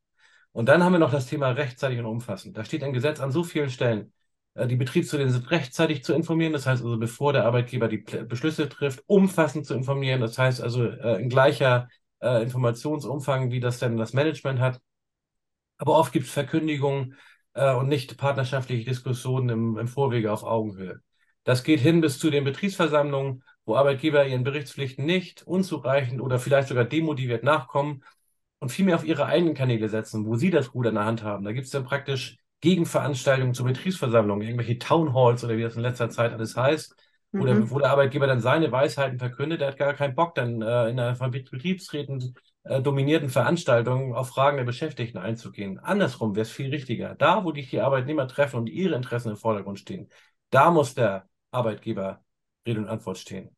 Und 0.51 0.69
dann 0.69 0.83
haben 0.83 0.93
wir 0.93 0.99
noch 0.99 1.11
das 1.11 1.27
Thema 1.27 1.51
rechtzeitig 1.51 1.99
und 1.99 2.07
umfassend. 2.07 2.57
Da 2.57 2.65
steht 2.65 2.83
ein 2.83 2.93
Gesetz 2.93 3.19
an 3.19 3.31
so 3.31 3.43
vielen 3.43 3.69
Stellen. 3.69 4.11
Äh, 4.55 4.65
die 4.65 4.75
Betriebsräte 4.75 5.29
sind 5.29 5.51
rechtzeitig 5.51 6.03
zu 6.03 6.13
informieren, 6.15 6.53
das 6.53 6.65
heißt 6.65 6.81
also, 6.83 6.97
bevor 6.97 7.31
der 7.31 7.45
Arbeitgeber 7.45 7.87
die 7.87 7.99
Beschlüsse 7.99 8.67
trifft, 8.69 9.03
umfassend 9.05 9.67
zu 9.67 9.75
informieren, 9.75 10.21
das 10.21 10.35
heißt 10.39 10.61
also 10.61 10.85
äh, 10.85 11.21
in 11.21 11.29
gleicher 11.29 11.87
äh, 12.21 12.43
Informationsumfang, 12.43 13.51
wie 13.51 13.59
das 13.59 13.79
denn 13.79 13.97
das 13.97 14.13
Management 14.13 14.59
hat. 14.59 14.81
Aber 15.77 15.97
oft 15.97 16.11
gibt 16.11 16.25
es 16.27 16.31
Verkündigungen 16.31 17.15
äh, 17.53 17.73
und 17.73 17.87
nicht 17.87 18.17
partnerschaftliche 18.17 18.85
Diskussionen 18.85 19.49
im, 19.49 19.77
im 19.77 19.87
Vorwege 19.87 20.31
auf 20.31 20.43
Augenhöhe. 20.43 21.01
Das 21.43 21.63
geht 21.63 21.79
hin 21.79 22.01
bis 22.01 22.19
zu 22.19 22.29
den 22.29 22.43
Betriebsversammlungen, 22.43 23.43
wo 23.65 23.75
Arbeitgeber 23.75 24.25
ihren 24.25 24.43
Berichtspflichten 24.43 25.05
nicht 25.05 25.43
unzureichend 25.43 26.21
oder 26.21 26.39
vielleicht 26.39 26.67
sogar 26.67 26.85
demotiviert 26.85 27.43
nachkommen 27.43 28.03
und 28.59 28.69
vielmehr 28.71 28.95
auf 28.95 29.05
ihre 29.05 29.25
eigenen 29.25 29.53
Kanäle 29.53 29.89
setzen, 29.89 30.25
wo 30.25 30.35
sie 30.35 30.49
das 30.49 30.73
Ruder 30.73 30.89
in 30.89 30.95
der 30.95 31.05
Hand 31.05 31.23
haben. 31.23 31.45
Da 31.45 31.53
gibt 31.53 31.65
es 31.65 31.71
dann 31.71 31.85
praktisch 31.85 32.37
Gegenveranstaltungen 32.61 33.53
zu 33.53 33.63
Betriebsversammlungen, 33.63 34.45
irgendwelche 34.45 34.79
Townhalls 34.79 35.43
oder 35.43 35.55
wie 35.57 35.63
das 35.63 35.75
in 35.75 35.81
letzter 35.81 36.09
Zeit 36.09 36.33
alles 36.33 36.57
heißt, 36.57 36.95
mhm. 37.31 37.41
oder 37.41 37.69
wo 37.71 37.79
der 37.79 37.91
Arbeitgeber 37.91 38.27
dann 38.27 38.41
seine 38.41 38.71
Weisheiten 38.71 39.19
verkündet, 39.19 39.61
der 39.61 39.69
hat 39.69 39.77
gar 39.77 39.93
keinen 39.93 40.15
Bock, 40.15 40.35
dann 40.35 40.61
äh, 40.61 40.89
in 40.89 40.99
einer 40.99 41.15
von 41.15 41.31
Betriebsräten 41.31 42.35
äh, 42.63 42.81
dominierten 42.81 43.29
Veranstaltungen 43.29 44.13
auf 44.13 44.29
Fragen 44.29 44.57
der 44.57 44.63
Beschäftigten 44.63 45.17
einzugehen. 45.17 45.79
Andersrum 45.79 46.35
wäre 46.35 46.43
es 46.43 46.51
viel 46.51 46.69
richtiger. 46.69 47.15
Da, 47.15 47.43
wo 47.43 47.51
dich 47.51 47.69
die 47.69 47.81
Arbeitnehmer 47.81 48.27
treffen 48.27 48.57
und 48.57 48.67
ihre 48.67 48.95
Interessen 48.95 49.29
im 49.29 49.37
Vordergrund 49.37 49.79
stehen, 49.79 50.09
da 50.49 50.71
muss 50.71 50.95
der 50.95 51.27
Arbeitgeber 51.51 52.23
Rede 52.65 52.81
und 52.81 52.87
Antwort 52.89 53.17
stehen. 53.17 53.49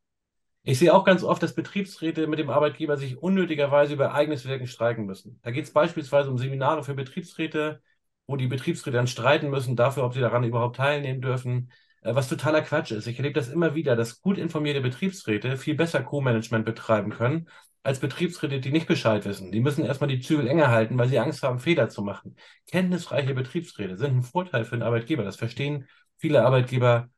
Ich 0.64 0.78
sehe 0.78 0.94
auch 0.94 1.04
ganz 1.04 1.24
oft, 1.24 1.42
dass 1.42 1.54
Betriebsräte 1.54 2.28
mit 2.28 2.38
dem 2.38 2.48
Arbeitgeber 2.48 2.96
sich 2.96 3.20
unnötigerweise 3.20 3.94
über 3.94 4.14
eigenes 4.14 4.46
Wirken 4.46 4.68
streiken 4.68 5.06
müssen. 5.06 5.40
Da 5.42 5.50
geht 5.50 5.64
es 5.64 5.72
beispielsweise 5.72 6.30
um 6.30 6.38
Seminare 6.38 6.84
für 6.84 6.94
Betriebsräte, 6.94 7.82
wo 8.28 8.36
die 8.36 8.46
Betriebsräte 8.46 8.96
dann 8.96 9.08
streiten 9.08 9.50
müssen 9.50 9.74
dafür, 9.74 10.04
ob 10.04 10.14
sie 10.14 10.20
daran 10.20 10.44
überhaupt 10.44 10.76
teilnehmen 10.76 11.20
dürfen, 11.20 11.72
was 12.02 12.28
totaler 12.28 12.62
Quatsch 12.62 12.90
ist. 12.90 13.06
Ich 13.06 13.16
erlebe 13.18 13.34
das 13.34 13.48
immer 13.48 13.74
wieder, 13.74 13.96
dass 13.96 14.20
gut 14.20 14.38
informierte 14.38 14.80
Betriebsräte 14.80 15.56
viel 15.56 15.74
besser 15.74 16.02
Co-Management 16.02 16.64
betreiben 16.64 17.10
können 17.10 17.48
als 17.84 18.00
Betriebsräte, 18.00 18.60
die 18.60 18.70
nicht 18.70 18.86
Bescheid 18.86 19.24
wissen. 19.24 19.50
Die 19.52 19.60
müssen 19.60 19.84
erstmal 19.84 20.08
die 20.08 20.20
Zügel 20.20 20.46
enger 20.46 20.68
halten, 20.68 20.98
weil 20.98 21.08
sie 21.08 21.18
Angst 21.18 21.42
haben, 21.42 21.58
Fehler 21.58 21.88
zu 21.88 22.02
machen. 22.02 22.36
Kenntnisreiche 22.70 23.34
Betriebsräte 23.34 23.96
sind 23.96 24.16
ein 24.16 24.22
Vorteil 24.22 24.64
für 24.64 24.76
den 24.76 24.82
Arbeitgeber. 24.82 25.24
Das 25.24 25.36
verstehen 25.36 25.88
viele 26.18 26.44
Arbeitgeber 26.44 27.08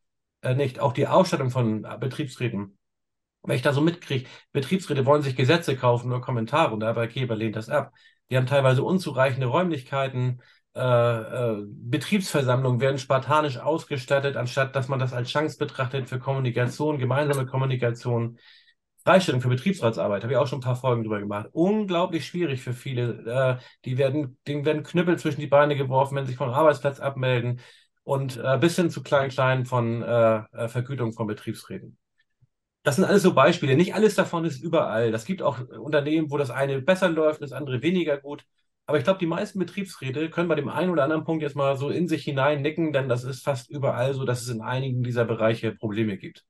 äh, 0.42 0.54
nicht. 0.54 0.80
Auch 0.80 0.92
die 0.92 1.06
Ausstattung 1.06 1.50
von 1.50 1.82
Betriebsräten 2.00 2.78
wenn 3.44 3.56
ich 3.56 3.62
da 3.62 3.72
so 3.72 3.80
mitkriege, 3.80 4.28
Betriebsräte 4.52 5.06
wollen 5.06 5.22
sich 5.22 5.36
Gesetze 5.36 5.76
kaufen, 5.76 6.08
nur 6.08 6.20
Kommentare 6.20 6.72
und 6.72 6.80
der 6.80 6.88
Arbeitgeber 6.90 7.36
lehnt 7.36 7.56
das 7.56 7.68
ab. 7.68 7.92
Die 8.30 8.36
haben 8.36 8.46
teilweise 8.46 8.82
unzureichende 8.82 9.46
Räumlichkeiten, 9.46 10.40
äh, 10.74 10.80
äh, 10.80 11.64
Betriebsversammlungen 11.66 12.80
werden 12.80 12.98
spartanisch 12.98 13.58
ausgestattet, 13.58 14.36
anstatt 14.36 14.74
dass 14.74 14.88
man 14.88 14.98
das 14.98 15.12
als 15.12 15.30
Chance 15.30 15.58
betrachtet 15.58 16.08
für 16.08 16.18
Kommunikation, 16.18 16.98
gemeinsame 16.98 17.46
Kommunikation. 17.46 18.38
Freistellung 19.04 19.42
für 19.42 19.50
Betriebsratsarbeit, 19.50 20.22
habe 20.22 20.32
ich 20.32 20.38
auch 20.38 20.46
schon 20.46 20.60
ein 20.60 20.62
paar 20.62 20.76
Folgen 20.76 21.02
drüber 21.02 21.20
gemacht. 21.20 21.48
Unglaublich 21.52 22.26
schwierig 22.26 22.62
für 22.62 22.72
viele. 22.72 23.58
Äh, 23.60 23.64
die 23.84 23.98
werden, 23.98 24.38
denen 24.48 24.64
werden 24.64 24.82
Knüppel 24.82 25.18
zwischen 25.18 25.40
die 25.40 25.46
Beine 25.46 25.76
geworfen, 25.76 26.16
wenn 26.16 26.24
sie 26.24 26.30
sich 26.30 26.38
vom 26.38 26.48
Arbeitsplatz 26.48 27.00
abmelden 27.00 27.60
und 28.02 28.38
äh, 28.38 28.58
bis 28.58 28.76
hin 28.76 28.90
zu 28.90 29.02
kleinen, 29.02 29.30
kleinen 29.30 29.66
von 29.66 30.02
äh, 30.02 30.36
äh, 30.52 30.68
Vergütung 30.68 31.12
von 31.12 31.26
Betriebsräten. 31.26 31.98
Das 32.82 32.96
sind 32.96 33.04
alles 33.04 33.22
so 33.22 33.34
Beispiele. 33.34 33.76
Nicht 33.76 33.94
alles 33.94 34.14
davon 34.14 34.44
ist 34.44 34.62
überall. 34.62 35.12
Das 35.12 35.24
gibt 35.24 35.42
auch 35.42 35.58
Unternehmen, 35.68 36.30
wo 36.30 36.38
das 36.38 36.50
eine 36.50 36.80
besser 36.82 37.08
läuft, 37.08 37.42
das 37.42 37.52
andere 37.52 37.82
weniger 37.82 38.18
gut. 38.18 38.44
Aber 38.86 38.98
ich 38.98 39.04
glaube, 39.04 39.18
die 39.18 39.26
meisten 39.26 39.58
Betriebsräte 39.58 40.28
können 40.30 40.48
bei 40.48 40.54
dem 40.56 40.68
einen 40.68 40.90
oder 40.90 41.04
anderen 41.04 41.24
Punkt 41.24 41.42
jetzt 41.42 41.56
mal 41.56 41.76
so 41.76 41.88
in 41.90 42.08
sich 42.08 42.24
hinein 42.24 42.62
nicken, 42.62 42.92
denn 42.92 43.08
das 43.08 43.24
ist 43.24 43.42
fast 43.42 43.70
überall 43.70 44.12
so, 44.14 44.24
dass 44.24 44.42
es 44.42 44.48
in 44.50 44.60
einigen 44.60 45.02
dieser 45.02 45.24
Bereiche 45.24 45.72
Probleme 45.74 46.18
gibt. 46.18 46.44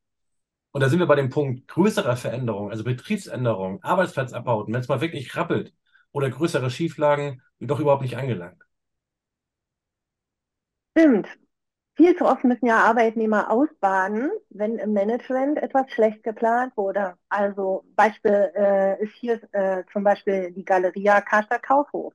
Und 0.72 0.82
da 0.82 0.88
sind 0.88 0.98
wir 1.00 1.06
bei 1.06 1.16
dem 1.16 1.30
Punkt 1.30 1.68
größerer 1.68 2.16
Veränderungen, 2.16 2.70
also 2.72 2.84
Betriebsänderungen, 2.84 3.82
Arbeitsplatzabbau, 3.82 4.66
wenn 4.66 4.74
es 4.74 4.88
mal 4.88 5.00
wirklich 5.00 5.36
rappelt 5.36 5.72
oder 6.12 6.30
größere 6.30 6.70
Schieflagen, 6.70 7.42
doch 7.60 7.80
überhaupt 7.80 8.02
nicht 8.02 8.16
angelangt. 8.16 8.62
Stimmt. 10.96 11.28
Viel 11.96 12.16
zu 12.16 12.26
oft 12.26 12.44
müssen 12.44 12.66
ja 12.66 12.78
Arbeitnehmer 12.84 13.50
ausbaden, 13.50 14.30
wenn 14.50 14.78
im 14.78 14.92
Management 14.94 15.58
etwas 15.58 15.90
schlecht 15.92 16.22
geplant 16.24 16.76
wurde. 16.76 17.16
Also 17.28 17.84
Beispiel 17.96 18.52
äh, 18.56 19.02
ist 19.02 19.14
hier 19.14 19.40
äh, 19.52 19.84
zum 19.92 20.04
Beispiel 20.04 20.52
die 20.52 20.64
Galeria 20.64 21.20
Karstadt 21.20 21.62
Kaufhof. 21.62 22.14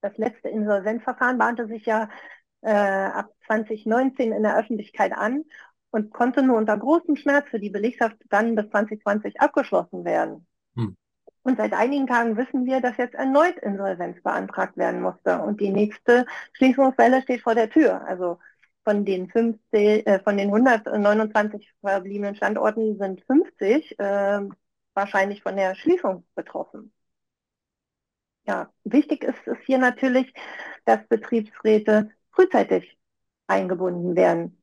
Das 0.00 0.16
letzte 0.16 0.48
Insolvenzverfahren 0.48 1.38
bahnte 1.38 1.66
sich 1.66 1.86
ja 1.86 2.08
äh, 2.62 2.70
ab 2.70 3.32
2019 3.46 4.32
in 4.32 4.42
der 4.42 4.56
Öffentlichkeit 4.58 5.12
an 5.12 5.44
und 5.90 6.12
konnte 6.12 6.42
nur 6.42 6.56
unter 6.56 6.76
großem 6.76 7.16
Schmerz 7.16 7.48
für 7.48 7.60
die 7.60 7.70
Belegschaft 7.70 8.16
dann 8.28 8.54
bis 8.54 8.70
2020 8.70 9.40
abgeschlossen 9.40 10.04
werden. 10.04 10.46
Hm. 10.76 10.96
Und 11.42 11.56
seit 11.56 11.72
einigen 11.72 12.06
Tagen 12.06 12.36
wissen 12.36 12.66
wir, 12.66 12.80
dass 12.80 12.96
jetzt 12.98 13.14
erneut 13.14 13.56
Insolvenz 13.58 14.22
beantragt 14.22 14.76
werden 14.76 15.00
musste. 15.00 15.40
Und 15.40 15.60
die 15.60 15.70
nächste 15.70 16.26
Schließungswelle 16.52 17.22
steht 17.22 17.40
vor 17.40 17.54
der 17.54 17.70
Tür. 17.70 18.06
Also 18.06 18.38
von 18.84 19.04
den 19.04 19.28
50, 19.28 20.06
äh, 20.06 20.20
von 20.20 20.36
den 20.36 20.48
129 20.48 21.72
verbliebenen 21.80 22.34
Standorten 22.34 22.98
sind 22.98 23.22
50 23.24 23.98
äh, 23.98 24.40
wahrscheinlich 24.94 25.42
von 25.42 25.56
der 25.56 25.74
Schließung 25.74 26.24
betroffen. 26.34 26.92
Ja, 28.46 28.72
wichtig 28.84 29.24
ist 29.24 29.46
es 29.46 29.58
hier 29.66 29.78
natürlich, 29.78 30.32
dass 30.84 31.06
Betriebsräte 31.08 32.10
frühzeitig 32.32 32.98
eingebunden 33.46 34.16
werden. 34.16 34.60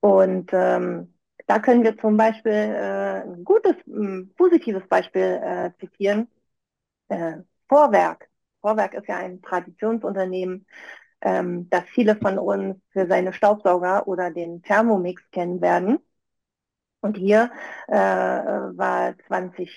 Und 0.00 0.50
ähm, 0.52 1.14
da 1.46 1.58
können 1.58 1.82
wir 1.84 1.96
zum 1.98 2.16
Beispiel 2.16 2.52
äh, 2.52 3.22
ein 3.22 3.44
gutes, 3.44 3.74
ein 3.86 4.32
positives 4.36 4.86
Beispiel 4.88 5.40
äh, 5.42 5.70
zitieren. 5.78 6.28
Äh, 7.08 7.38
Vorwerk. 7.68 8.28
Vorwerk 8.62 8.94
ist 8.94 9.08
ja 9.08 9.18
ein 9.18 9.42
Traditionsunternehmen, 9.42 10.66
ähm, 11.22 11.68
das 11.70 11.84
viele 11.86 12.16
von 12.16 12.38
uns 12.38 12.78
für 12.92 13.06
seine 13.08 13.32
Staubsauger 13.32 14.08
oder 14.08 14.30
den 14.30 14.62
Thermomix 14.62 15.22
kennen 15.32 15.60
werden. 15.60 15.98
Und 17.02 17.16
hier 17.16 17.50
äh, 17.88 17.94
war 17.94 19.14
2010 19.26 19.68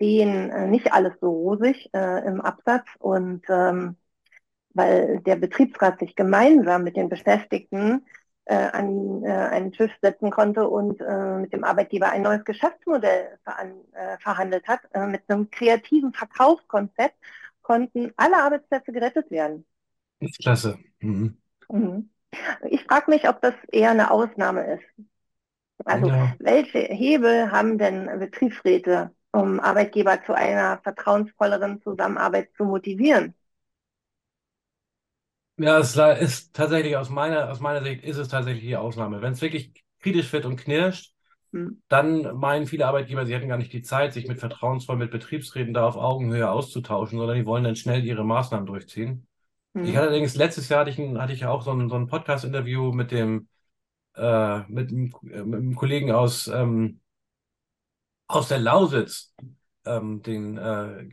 äh, 0.00 0.66
nicht 0.66 0.92
alles 0.92 1.14
so 1.20 1.30
rosig 1.30 1.90
äh, 1.92 2.26
im 2.26 2.40
Absatz 2.40 2.86
und 2.98 3.42
ähm, 3.48 3.96
weil 4.74 5.20
der 5.20 5.36
Betriebsrat 5.36 5.98
sich 5.98 6.14
gemeinsam 6.14 6.84
mit 6.84 6.96
den 6.96 7.08
Beschäftigten 7.08 8.06
äh, 8.44 8.54
an 8.54 9.24
einen 9.24 9.72
Tisch 9.72 9.92
setzen 10.00 10.30
konnte 10.30 10.68
und 10.68 11.00
mit 11.40 11.52
dem 11.52 11.64
Arbeitgeber 11.64 12.10
ein 12.10 12.22
neues 12.22 12.44
Geschäftsmodell 12.44 13.38
verhandelt 14.20 14.68
hat. 14.68 14.80
mit 15.08 15.22
einem 15.28 15.50
kreativen 15.50 16.12
Verkaufskonzept 16.12 17.16
konnten 17.62 18.12
alle 18.16 18.36
Arbeitsplätze 18.36 18.92
gerettet 18.92 19.30
werden. 19.30 19.66
Das 20.20 20.30
ist 20.30 20.38
klasse. 20.38 20.78
Mhm. 21.00 21.36
Mhm. 21.68 22.10
Ich 22.68 22.84
frage 22.84 23.10
mich, 23.10 23.28
ob 23.28 23.42
das 23.42 23.54
eher 23.70 23.90
eine 23.90 24.10
Ausnahme 24.10 24.74
ist. 24.74 25.06
Also 25.84 26.08
ja. 26.08 26.34
welche 26.38 26.78
Hebel 26.78 27.50
haben 27.50 27.78
denn 27.78 28.06
Betriebsräte, 28.18 29.10
um 29.32 29.60
Arbeitgeber 29.60 30.22
zu 30.24 30.34
einer 30.34 30.78
vertrauensvolleren 30.78 31.82
Zusammenarbeit 31.82 32.50
zu 32.56 32.64
motivieren? 32.64 33.34
Ja, 35.56 35.78
es 35.78 35.96
ist 35.96 36.54
tatsächlich 36.54 36.96
aus 36.96 37.10
meiner, 37.10 37.50
aus 37.50 37.60
meiner 37.60 37.82
Sicht 37.82 38.04
ist 38.04 38.16
es 38.16 38.28
tatsächlich 38.28 38.64
die 38.64 38.76
Ausnahme. 38.76 39.20
Wenn 39.22 39.32
es 39.32 39.42
wirklich 39.42 39.72
kritisch 40.00 40.32
wird 40.32 40.46
und 40.46 40.56
knirscht, 40.56 41.14
hm. 41.52 41.82
dann 41.88 42.36
meinen 42.36 42.66
viele 42.66 42.86
Arbeitgeber, 42.86 43.26
sie 43.26 43.34
hätten 43.34 43.48
gar 43.48 43.58
nicht 43.58 43.72
die 43.72 43.82
Zeit, 43.82 44.12
sich 44.12 44.28
mit 44.28 44.38
vertrauensvoll 44.38 44.96
mit 44.96 45.10
Betriebsräten 45.10 45.74
da 45.74 45.84
auf 45.84 45.96
Augenhöhe 45.96 46.48
auszutauschen, 46.48 47.18
sondern 47.18 47.36
die 47.36 47.46
wollen 47.46 47.64
dann 47.64 47.74
schnell 47.74 48.04
ihre 48.04 48.24
Maßnahmen 48.24 48.66
durchziehen. 48.66 49.26
Hm. 49.74 49.84
Ich 49.84 49.96
hatte 49.96 50.08
allerdings 50.08 50.36
letztes 50.36 50.68
Jahr 50.68 50.80
hatte 50.80 50.90
ich, 50.90 50.98
hatte 50.98 51.32
ich 51.32 51.44
auch 51.44 51.62
so 51.62 51.72
ein, 51.72 51.88
so 51.88 51.96
ein 51.96 52.06
Podcast-Interview 52.06 52.92
mit 52.92 53.10
dem 53.10 53.48
äh, 54.14 54.60
mit, 54.68 54.92
mit 54.92 55.14
einem 55.22 55.74
Kollegen 55.74 56.12
aus 56.12 56.48
ähm, 56.48 57.00
aus 58.28 58.48
der 58.48 58.58
Lausitz, 58.58 59.34
ähm, 59.84 60.22
den 60.22 60.56
äh, 60.58 61.08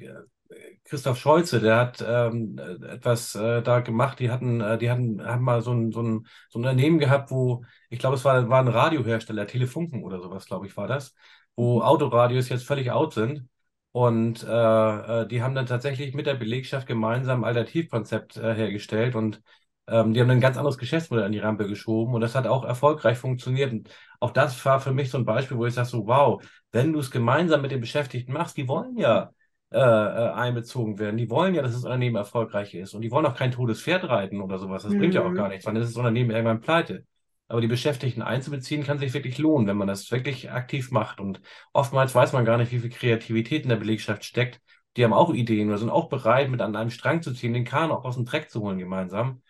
Christoph 0.84 1.17
Scholze, 1.17 1.60
der 1.60 1.78
hat 1.78 2.04
ähm, 2.08 2.60
etwas 2.60 3.34
äh, 3.36 3.62
da 3.63 3.80
gemacht. 3.80 4.19
Die 4.19 4.30
hatten, 4.30 4.62
äh, 4.62 4.78
die 4.78 4.91
hatten, 4.91 5.25
haben 5.25 5.43
mal 5.43 5.62
so 5.62 5.73
ein, 5.73 5.91
so, 5.91 6.01
ein, 6.01 6.28
so 6.49 6.60
ein 6.60 6.63
Unternehmen 6.63 6.99
gehabt, 6.99 7.32
wo, 7.32 7.63
ich 7.89 7.99
glaube, 7.99 8.15
es 8.15 8.25
war, 8.25 8.47
war 8.49 8.60
ein 8.60 8.67
Radiohersteller, 8.67 9.47
Telefunken 9.47 10.04
oder 10.04 10.21
sowas, 10.21 10.45
glaube 10.45 10.67
ich, 10.67 10.78
war 10.78 10.88
das, 10.88 11.15
wo 11.56 11.78
mhm. 11.78 11.82
Autoradios 11.82 12.49
jetzt 12.49 12.65
völlig 12.65 12.91
out 12.91 13.13
sind. 13.13 13.47
Und 13.91 14.43
äh, 14.43 15.21
äh, 15.21 15.28
die 15.28 15.41
haben 15.41 15.56
dann 15.56 15.65
tatsächlich 15.67 16.13
mit 16.13 16.25
der 16.28 16.36
Belegschaft 16.36 16.86
gemeinsam 16.86 17.43
ein 17.43 17.47
Alternativkonzept 17.47 18.36
äh, 18.38 18.54
hergestellt 18.54 19.15
und 19.15 19.41
ähm, 19.88 20.13
die 20.13 20.21
haben 20.21 20.30
ein 20.30 20.41
ganz 20.41 20.58
anderes 20.58 20.78
Geschäftsmodell 20.78 21.26
an 21.26 21.32
die 21.32 21.39
Rampe 21.39 21.67
geschoben 21.67 22.13
und 22.13 22.21
das 22.21 22.36
hat 22.36 22.48
auch 22.48 22.63
erfolgreich 22.65 23.17
funktioniert. 23.17 23.71
Und 23.71 23.89
auch 24.19 24.32
das 24.32 24.63
war 24.65 24.80
für 24.80 24.93
mich 24.93 25.10
so 25.10 25.17
ein 25.17 25.26
Beispiel, 25.26 25.58
wo 25.58 25.65
ich 25.65 25.74
sage 25.74 25.88
so, 25.88 26.08
wow, 26.08 26.43
wenn 26.71 26.93
du 26.93 27.00
es 27.00 27.12
gemeinsam 27.12 27.62
mit 27.62 27.71
den 27.71 27.82
Beschäftigten 27.82 28.34
machst, 28.34 28.58
die 28.58 28.67
wollen 28.67 28.98
ja 28.98 29.32
äh, 29.71 29.78
äh, 29.78 30.32
einbezogen 30.32 31.00
werden. 31.00 31.17
Die 31.17 31.30
wollen 31.30 31.54
ja, 31.54 31.62
dass 31.62 31.74
das 31.74 31.84
Unternehmen 31.84 32.15
erfolgreich 32.15 32.74
ist. 32.74 32.93
Und 32.93 33.02
die 33.02 33.12
wollen 33.12 33.26
auch 33.26 33.36
kein 33.36 33.52
totes 33.52 33.82
Pferd 33.82 34.08
reiten 34.08 34.39
oder 34.41 34.58
sowas. 34.58 34.84
Das 34.84 34.93
mhm. 34.93 35.00
bringt 35.00 35.13
ja 35.15 35.24
auch 35.24 35.30
mhm. 35.30 35.36
gar 35.36 35.50
nichts, 35.50 35.65
dann 35.65 35.76
ist 35.76 35.89
das 35.89 35.98
Unternehmen 35.98 36.32
irgendwann 36.32 36.62
pleite. 36.62 37.04
Aber 37.48 37.62
die 37.62 37.67
Beschäftigten 37.67 38.21
einzubeziehen, 38.21 38.84
kann 38.84 38.98
sich 39.00 39.13
wirklich 39.13 39.38
lohnen, 39.38 39.67
wenn 39.67 39.78
man 39.78 39.88
das 39.88 40.10
wirklich 40.12 40.52
aktiv 40.52 40.91
macht. 40.91 41.19
Und 41.19 41.41
oftmals 41.74 42.15
weiß 42.15 42.34
man 42.34 42.45
gar 42.45 42.58
nicht, 42.58 42.71
wie 42.71 42.80
viel 42.80 42.89
Kreativität 42.89 43.63
in 43.63 43.69
der 43.69 43.76
Belegschaft 43.76 44.24
steckt. 44.24 44.62
Die 44.98 45.04
haben 45.04 45.13
auch 45.13 45.34
Ideen 45.34 45.67
oder 45.67 45.78
sind 45.78 45.89
auch 45.89 46.10
bereit, 46.10 46.50
mit 46.50 46.62
an 46.62 46.76
einem 46.76 46.89
Strang 46.89 47.21
zu 47.21 47.34
ziehen, 47.34 47.54
den 47.54 47.65
Kahn 47.65 47.91
auch 47.91 48.06
aus 48.06 48.15
dem 48.15 48.26
Dreck 48.26 48.50
zu 48.50 48.62
holen 48.62 48.80
gemeinsam. 48.80 49.41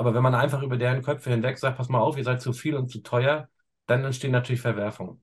Aber 0.00 0.14
wenn 0.14 0.22
man 0.22 0.34
einfach 0.34 0.62
über 0.62 0.78
deren 0.78 1.02
Köpfe 1.02 1.28
hinweg 1.28 1.58
sagt, 1.58 1.76
pass 1.76 1.90
mal 1.90 1.98
auf, 2.00 2.16
ihr 2.16 2.24
seid 2.24 2.40
zu 2.40 2.54
viel 2.54 2.74
und 2.74 2.88
zu 2.90 3.02
teuer, 3.02 3.50
dann 3.86 4.02
entstehen 4.02 4.32
natürlich 4.32 4.62
Verwerfungen. 4.62 5.22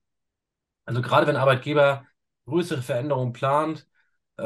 Also 0.84 1.02
gerade 1.02 1.26
wenn 1.26 1.34
Arbeitgeber 1.34 2.06
größere 2.46 2.80
Veränderungen 2.82 3.32
plant, 3.32 3.88
äh, 4.36 4.44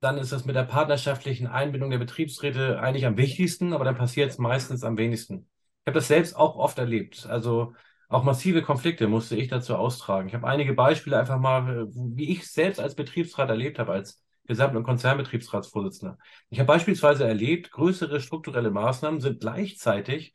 dann 0.00 0.18
ist 0.18 0.32
das 0.32 0.44
mit 0.44 0.56
der 0.56 0.64
partnerschaftlichen 0.64 1.46
Einbindung 1.46 1.90
der 1.90 1.98
Betriebsräte 2.00 2.80
eigentlich 2.80 3.06
am 3.06 3.16
wichtigsten, 3.16 3.72
aber 3.72 3.84
dann 3.84 3.94
passiert 3.94 4.32
es 4.32 4.38
meistens 4.38 4.82
am 4.82 4.98
wenigsten. 4.98 5.48
Ich 5.82 5.86
habe 5.86 5.94
das 6.00 6.08
selbst 6.08 6.34
auch 6.34 6.56
oft 6.56 6.78
erlebt. 6.78 7.24
Also 7.26 7.74
auch 8.08 8.24
massive 8.24 8.62
Konflikte 8.62 9.06
musste 9.06 9.36
ich 9.36 9.46
dazu 9.46 9.76
austragen. 9.76 10.26
Ich 10.26 10.34
habe 10.34 10.48
einige 10.48 10.74
Beispiele 10.74 11.16
einfach 11.16 11.38
mal, 11.38 11.86
wie 11.94 12.32
ich 12.32 12.50
selbst 12.50 12.80
als 12.80 12.96
Betriebsrat 12.96 13.50
erlebt 13.50 13.78
habe, 13.78 13.92
als 13.92 14.20
Gesamt- 14.46 14.76
und 14.76 14.84
Konzernbetriebsratsvorsitzender. 14.84 16.18
Ich 16.50 16.58
habe 16.58 16.66
beispielsweise 16.66 17.26
erlebt, 17.26 17.70
größere 17.70 18.20
strukturelle 18.20 18.70
Maßnahmen 18.70 19.20
sind 19.20 19.40
gleichzeitig 19.40 20.34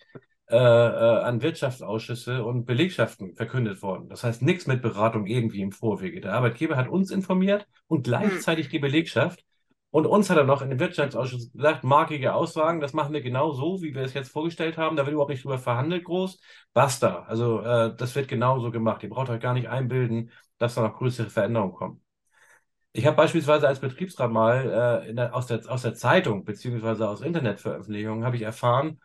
äh, 0.49 0.55
äh, 0.55 1.23
an 1.23 1.41
Wirtschaftsausschüsse 1.41 2.45
und 2.45 2.65
Belegschaften 2.65 3.35
verkündet 3.35 3.81
worden. 3.81 4.07
Das 4.07 4.23
heißt, 4.23 4.41
nichts 4.41 4.65
mit 4.65 4.81
Beratung 4.81 5.25
irgendwie 5.25 5.61
im 5.61 5.73
Vorwege. 5.73 6.21
Der 6.21 6.33
Arbeitgeber 6.33 6.77
hat 6.77 6.87
uns 6.87 7.11
informiert 7.11 7.67
und 7.87 8.03
gleichzeitig 8.03 8.69
die 8.69 8.79
Belegschaft. 8.79 9.43
Und 9.89 10.05
uns 10.05 10.29
hat 10.29 10.37
er 10.37 10.45
noch 10.45 10.61
in 10.61 10.69
den 10.69 10.79
Wirtschaftsausschuss 10.79 11.51
gesagt, 11.51 11.83
markige 11.83 12.33
Aussagen, 12.33 12.79
das 12.79 12.93
machen 12.93 13.13
wir 13.13 13.21
genau 13.21 13.51
so, 13.51 13.81
wie 13.81 13.93
wir 13.93 14.03
es 14.03 14.13
jetzt 14.13 14.31
vorgestellt 14.31 14.77
haben. 14.77 14.95
Da 14.95 15.05
wird 15.05 15.13
überhaupt 15.13 15.31
nicht 15.31 15.43
drüber 15.43 15.59
verhandelt 15.59 16.05
groß. 16.05 16.39
Basta. 16.73 17.23
Also 17.23 17.61
äh, 17.61 17.93
das 17.97 18.15
wird 18.15 18.29
genau 18.29 18.59
so 18.59 18.71
gemacht. 18.71 19.03
Ihr 19.03 19.09
braucht 19.09 19.29
euch 19.29 19.41
gar 19.41 19.53
nicht 19.53 19.67
einbilden, 19.67 20.31
dass 20.59 20.75
da 20.75 20.81
noch 20.81 20.97
größere 20.97 21.29
Veränderungen 21.29 21.73
kommen. 21.73 22.01
Ich 22.93 23.05
habe 23.05 23.15
beispielsweise 23.15 23.67
als 23.67 23.79
Betriebsrat 23.79 24.31
mal 24.31 25.03
äh, 25.07 25.13
der, 25.13 25.35
aus, 25.35 25.47
der, 25.47 25.61
aus 25.69 25.83
der 25.83 25.93
Zeitung 25.93 26.43
beziehungsweise 26.45 27.07
aus 27.07 27.21
Internetveröffentlichungen 27.21 28.23
habe 28.25 28.35
ich 28.37 28.41
erfahren, 28.41 28.99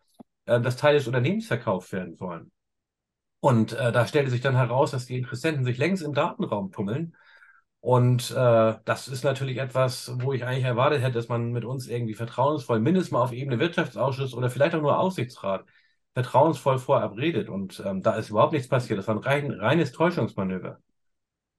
äh, 0.47 0.61
dass 0.61 0.77
Teile 0.77 0.99
des 0.99 1.07
Unternehmens 1.07 1.47
verkauft 1.47 1.93
werden 1.93 2.17
sollen. 2.17 2.51
Und 3.41 3.73
äh, 3.73 3.93
da 3.93 4.07
stellte 4.07 4.31
sich 4.31 4.41
dann 4.41 4.57
heraus, 4.57 4.93
dass 4.93 5.07
die 5.07 5.19
Interessenten 5.19 5.65
sich 5.65 5.79
längst 5.79 6.03
im 6.03 6.15
Datenraum 6.15 6.73
tummeln. 6.73 7.17
Und 7.81 8.31
äh, 8.33 8.75
das 8.85 9.09
ist 9.09 9.25
natürlich 9.25 9.59
etwas, 9.59 10.13
wo 10.21 10.33
ich 10.33 10.45
eigentlich 10.45 10.65
erwartet 10.65 11.03
hätte, 11.03 11.15
dass 11.15 11.29
man 11.29 11.53
mit 11.53 11.65
uns 11.65 11.89
irgendwie 11.89 12.15
vertrauensvoll, 12.15 12.81
mindestens 12.81 13.13
mal 13.13 13.23
auf 13.23 13.33
Ebene 13.33 13.59
Wirtschaftsausschuss 13.59 14.35
oder 14.35 14.51
vielleicht 14.51 14.75
auch 14.77 14.83
nur 14.83 14.99
Aufsichtsrat, 14.99 15.65
vertrauensvoll 16.15 16.79
vorab 16.79 17.17
redet. 17.17 17.49
Und 17.49 17.83
ähm, 17.85 18.03
da 18.03 18.15
ist 18.17 18.31
überhaupt 18.31 18.53
nichts 18.53 18.69
passiert. 18.69 18.99
Das 18.99 19.09
war 19.09 19.17
ein 19.17 19.23
rein, 19.23 19.51
reines 19.53 19.93
Täuschungsmanöver. 19.93 20.79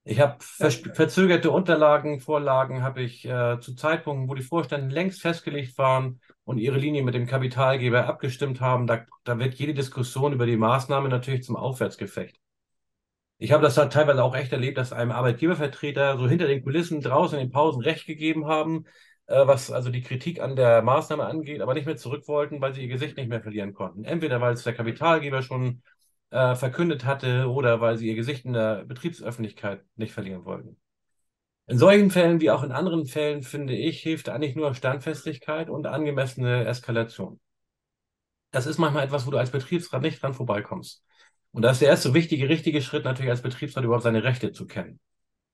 Ich 0.06 0.20
habe 0.20 0.36
verzögerte 0.42 1.50
Unterlagen, 1.50 2.20
Vorlagen 2.20 2.84
habe 2.84 3.02
ich 3.02 3.26
äh, 3.26 3.60
zu 3.62 3.74
Zeitpunkten, 3.74 4.28
wo 4.28 4.34
die 4.34 4.42
Vorstände 4.42 4.94
längst 4.94 5.22
festgelegt 5.22 5.78
waren 5.78 6.20
und 6.44 6.58
ihre 6.58 6.78
Linie 6.78 7.04
mit 7.04 7.14
dem 7.14 7.26
Kapitalgeber 7.26 8.06
abgestimmt 8.06 8.60
haben. 8.60 8.86
Da, 8.86 9.06
da 9.24 9.40
wird 9.40 9.54
jede 9.54 9.74
Diskussion 9.74 10.34
über 10.34 10.46
die 10.46 10.58
Maßnahme 10.58 11.08
natürlich 11.08 11.44
zum 11.44 11.56
Aufwärtsgefecht. 11.56 12.38
Ich 13.38 13.54
habe 13.54 13.64
das 13.64 13.78
halt 13.78 13.94
teilweise 13.94 14.24
auch 14.24 14.36
echt 14.36 14.52
erlebt, 14.52 14.78
dass 14.78 14.92
einem 14.92 15.12
Arbeitgebervertreter 15.12 16.18
so 16.18 16.28
hinter 16.28 16.48
den 16.48 16.64
Kulissen 16.64 17.02
draußen 17.02 17.40
in 17.40 17.48
den 17.48 17.52
Pausen 17.52 17.82
recht 17.82 18.06
gegeben 18.06 18.46
haben, 18.48 18.86
äh, 19.28 19.48
was 19.48 19.72
also 19.72 19.90
die 19.90 20.02
Kritik 20.02 20.42
an 20.42 20.58
der 20.58 20.82
Maßnahme 20.82 21.26
angeht, 21.26 21.62
aber 21.62 21.74
nicht 21.74 21.86
mehr 21.86 21.98
zurück 21.98 22.28
wollten, 22.28 22.60
weil 22.60 22.74
sie 22.74 22.82
ihr 22.82 22.90
Gesicht 22.90 23.16
nicht 23.16 23.30
mehr 23.30 23.42
verlieren 23.42 23.74
konnten. 23.74 24.04
Entweder 24.04 24.42
weil 24.42 24.54
es 24.54 24.64
der 24.64 24.74
Kapitalgeber 24.74 25.42
schon 25.42 25.82
äh, 26.34 26.56
verkündet 26.56 27.06
hatte 27.06 27.48
oder 27.48 27.80
weil 27.80 27.98
sie 27.98 28.08
ihr 28.08 28.16
Gesicht 28.16 28.44
in 28.46 28.54
der 28.54 28.86
Betriebsöffentlichkeit 28.86 29.86
nicht 29.96 30.14
verlieren 30.14 30.46
wollten. 30.46 30.78
In 31.68 31.78
solchen 31.78 32.10
Fällen 32.10 32.42
wie 32.42 32.50
auch 32.50 32.64
in 32.64 32.72
anderen 32.72 33.06
Fällen, 33.06 33.44
finde 33.44 33.74
ich, 33.74 34.02
hilft 34.02 34.30
eigentlich 34.30 34.56
nur 34.56 34.74
Standfestigkeit 34.74 35.70
und 35.70 35.86
angemessene 35.86 36.66
Eskalation. 36.66 37.40
Das 38.52 38.66
ist 38.66 38.80
manchmal 38.80 39.06
etwas, 39.06 39.26
wo 39.26 39.32
du 39.32 39.38
als 39.38 39.52
Betriebsrat 39.52 40.02
nicht 40.02 40.22
dran 40.22 40.34
vorbeikommst. 40.34 41.04
Und 41.52 41.62
da 41.62 41.72
ist 41.72 41.82
der 41.82 41.90
erste 41.90 42.14
wichtige, 42.14 42.50
richtige 42.50 42.82
Schritt 42.82 43.06
natürlich 43.06 43.32
als 43.32 43.42
Betriebsrat 43.44 43.84
überhaupt 43.84 44.04
seine 44.04 44.24
Rechte 44.24 44.52
zu 44.52 44.66
kennen. 44.66 45.00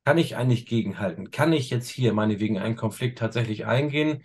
Kann 0.06 0.18
ich 0.18 0.38
eigentlich 0.38 0.66
gegenhalten? 0.66 1.30
Kann 1.30 1.54
ich 1.54 1.70
jetzt 1.70 1.90
hier 1.90 2.14
meinetwegen 2.14 2.58
einen 2.58 2.78
Konflikt 2.78 3.20
tatsächlich 3.20 3.66
eingehen? 3.66 4.24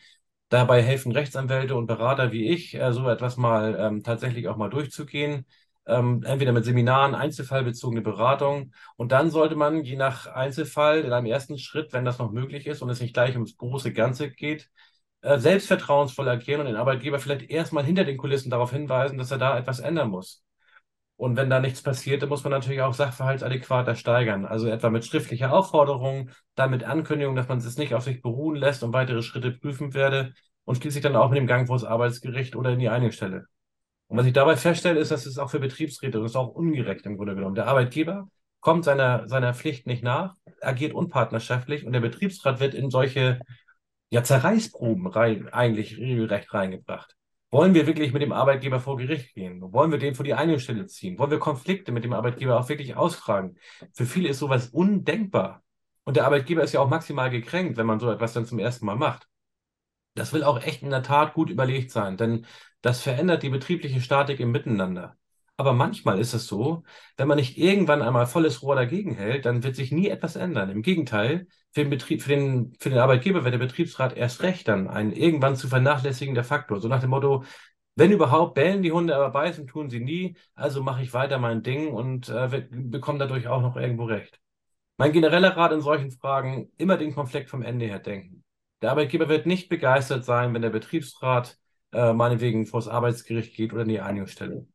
Dabei 0.48 0.82
helfen 0.82 1.12
Rechtsanwälte 1.12 1.74
und 1.76 1.86
Berater 1.86 2.32
wie 2.32 2.48
ich, 2.48 2.74
äh, 2.76 2.92
so 2.92 3.08
etwas 3.08 3.36
mal 3.36 3.76
ähm, 3.78 4.02
tatsächlich 4.04 4.48
auch 4.48 4.56
mal 4.56 4.70
durchzugehen 4.70 5.46
ähm, 5.86 6.22
entweder 6.24 6.52
mit 6.52 6.64
Seminaren, 6.64 7.14
einzelfallbezogene 7.14 8.02
Beratung. 8.02 8.72
Und 8.96 9.12
dann 9.12 9.30
sollte 9.30 9.56
man 9.56 9.84
je 9.84 9.96
nach 9.96 10.26
Einzelfall 10.26 11.00
in 11.00 11.12
einem 11.12 11.26
ersten 11.26 11.58
Schritt, 11.58 11.92
wenn 11.92 12.04
das 12.04 12.18
noch 12.18 12.32
möglich 12.32 12.66
ist 12.66 12.82
und 12.82 12.90
es 12.90 13.00
nicht 13.00 13.14
gleich 13.14 13.34
ums 13.34 13.56
große 13.56 13.92
Ganze 13.92 14.30
geht, 14.30 14.70
äh, 15.22 15.38
selbstvertrauensvoll 15.38 16.28
agieren 16.28 16.60
und 16.60 16.66
den 16.66 16.76
Arbeitgeber 16.76 17.18
vielleicht 17.18 17.50
erstmal 17.50 17.84
hinter 17.84 18.04
den 18.04 18.16
Kulissen 18.16 18.50
darauf 18.50 18.72
hinweisen, 18.72 19.18
dass 19.18 19.30
er 19.30 19.38
da 19.38 19.58
etwas 19.58 19.80
ändern 19.80 20.10
muss. 20.10 20.42
Und 21.16 21.36
wenn 21.36 21.48
da 21.48 21.60
nichts 21.60 21.82
passiert, 21.82 22.22
dann 22.22 22.28
muss 22.28 22.42
man 22.44 22.50
natürlich 22.50 22.82
auch 22.82 22.92
sachverhaltsadäquater 22.94 23.94
steigern. 23.94 24.46
Also 24.46 24.68
etwa 24.68 24.90
mit 24.90 25.04
schriftlicher 25.04 25.52
Aufforderung, 25.52 26.30
dann 26.56 26.70
mit 26.70 26.84
Ankündigung, 26.84 27.36
dass 27.36 27.48
man 27.48 27.58
es 27.58 27.78
nicht 27.78 27.94
auf 27.94 28.02
sich 28.02 28.20
beruhen 28.20 28.56
lässt 28.56 28.82
und 28.82 28.92
weitere 28.92 29.22
Schritte 29.22 29.52
prüfen 29.52 29.94
werde 29.94 30.34
und 30.64 30.76
schließlich 30.76 31.02
dann 31.02 31.16
auch 31.16 31.30
mit 31.30 31.38
dem 31.38 31.46
Gang 31.46 31.68
vor 31.68 31.76
das 31.76 31.84
Arbeitsgericht 31.84 32.56
oder 32.56 32.70
in 32.70 32.80
die 32.80 32.88
Einigstelle. 32.88 33.46
Und 34.14 34.20
was 34.20 34.26
ich 34.26 34.32
dabei 34.32 34.56
feststelle, 34.56 35.00
ist, 35.00 35.10
dass 35.10 35.26
es 35.26 35.38
auch 35.38 35.50
für 35.50 35.58
Betriebsräte, 35.58 36.20
das 36.20 36.30
ist 36.30 36.36
auch 36.36 36.54
ungerecht 36.54 37.04
im 37.04 37.16
Grunde 37.16 37.34
genommen. 37.34 37.56
Der 37.56 37.66
Arbeitgeber 37.66 38.28
kommt 38.60 38.84
seiner, 38.84 39.26
seiner 39.26 39.54
Pflicht 39.54 39.88
nicht 39.88 40.04
nach, 40.04 40.36
agiert 40.60 40.92
unpartnerschaftlich 40.92 41.84
und 41.84 41.92
der 41.94 41.98
Betriebsrat 41.98 42.60
wird 42.60 42.74
in 42.74 42.90
solche 42.90 43.40
ja, 44.10 44.22
Zerreißproben 44.22 45.08
rein, 45.08 45.48
eigentlich 45.48 45.98
regelrecht 45.98 46.54
reingebracht. 46.54 47.16
Wollen 47.50 47.74
wir 47.74 47.88
wirklich 47.88 48.12
mit 48.12 48.22
dem 48.22 48.30
Arbeitgeber 48.30 48.78
vor 48.78 48.98
Gericht 48.98 49.34
gehen? 49.34 49.60
Wollen 49.72 49.90
wir 49.90 49.98
den 49.98 50.14
vor 50.14 50.24
die 50.24 50.34
eine 50.34 50.60
Stelle 50.60 50.86
ziehen? 50.86 51.18
Wollen 51.18 51.32
wir 51.32 51.40
Konflikte 51.40 51.90
mit 51.90 52.04
dem 52.04 52.12
Arbeitgeber 52.12 52.60
auch 52.60 52.68
wirklich 52.68 52.94
ausfragen? 52.94 53.56
Für 53.94 54.06
viele 54.06 54.28
ist 54.28 54.38
sowas 54.38 54.68
undenkbar. 54.68 55.64
Und 56.04 56.16
der 56.16 56.26
Arbeitgeber 56.26 56.62
ist 56.62 56.72
ja 56.72 56.78
auch 56.78 56.88
maximal 56.88 57.30
gekränkt, 57.30 57.76
wenn 57.78 57.86
man 57.86 57.98
so 57.98 58.08
etwas 58.12 58.32
dann 58.32 58.46
zum 58.46 58.60
ersten 58.60 58.86
Mal 58.86 58.94
macht. 58.94 59.26
Das 60.14 60.32
will 60.32 60.44
auch 60.44 60.62
echt 60.62 60.84
in 60.84 60.90
der 60.90 61.02
Tat 61.02 61.34
gut 61.34 61.50
überlegt 61.50 61.90
sein, 61.90 62.16
denn 62.16 62.46
das 62.84 63.00
verändert 63.00 63.42
die 63.42 63.48
betriebliche 63.48 64.02
Statik 64.02 64.40
im 64.40 64.52
Miteinander. 64.52 65.16
Aber 65.56 65.72
manchmal 65.72 66.18
ist 66.18 66.34
es 66.34 66.46
so, 66.46 66.82
wenn 67.16 67.28
man 67.28 67.38
nicht 67.38 67.56
irgendwann 67.56 68.02
einmal 68.02 68.26
volles 68.26 68.62
Rohr 68.62 68.76
dagegen 68.76 69.14
hält, 69.14 69.46
dann 69.46 69.62
wird 69.62 69.74
sich 69.74 69.90
nie 69.90 70.08
etwas 70.08 70.36
ändern. 70.36 70.68
Im 70.68 70.82
Gegenteil, 70.82 71.46
für 71.72 71.80
den, 71.80 71.88
Betrieb, 71.88 72.20
für 72.22 72.28
den, 72.28 72.74
für 72.78 72.90
den 72.90 72.98
Arbeitgeber 72.98 73.42
wird 73.42 73.54
der 73.54 73.58
Betriebsrat 73.58 74.18
erst 74.18 74.42
recht 74.42 74.68
dann 74.68 74.88
ein 74.88 75.12
irgendwann 75.12 75.56
zu 75.56 75.66
vernachlässigender 75.66 76.44
Faktor. 76.44 76.78
So 76.78 76.88
nach 76.88 77.00
dem 77.00 77.08
Motto, 77.10 77.44
wenn 77.96 78.12
überhaupt, 78.12 78.54
bellen 78.54 78.82
die 78.82 78.92
Hunde, 78.92 79.16
aber 79.16 79.30
beißen 79.30 79.66
tun 79.66 79.88
sie 79.88 80.00
nie, 80.00 80.36
also 80.54 80.82
mache 80.82 81.02
ich 81.02 81.14
weiter 81.14 81.38
mein 81.38 81.62
Ding 81.62 81.88
und 81.90 82.28
äh, 82.28 82.66
bekomme 82.70 83.18
dadurch 83.18 83.48
auch 83.48 83.62
noch 83.62 83.76
irgendwo 83.76 84.04
recht. 84.04 84.40
Mein 84.98 85.12
genereller 85.12 85.56
Rat 85.56 85.72
in 85.72 85.80
solchen 85.80 86.10
Fragen, 86.10 86.70
immer 86.76 86.98
den 86.98 87.14
Konflikt 87.14 87.48
vom 87.48 87.62
Ende 87.62 87.86
her 87.86 87.98
denken. 87.98 88.44
Der 88.82 88.90
Arbeitgeber 88.90 89.30
wird 89.30 89.46
nicht 89.46 89.70
begeistert 89.70 90.26
sein, 90.26 90.52
wenn 90.52 90.60
der 90.60 90.68
Betriebsrat 90.68 91.56
äh, 91.94 92.12
meinetwegen 92.12 92.66
vor 92.66 92.80
das 92.80 92.88
Arbeitsgericht 92.88 93.54
geht 93.54 93.72
oder 93.72 93.82
in 93.82 93.88
die 93.88 94.00
Einigungsstelle. 94.00 94.66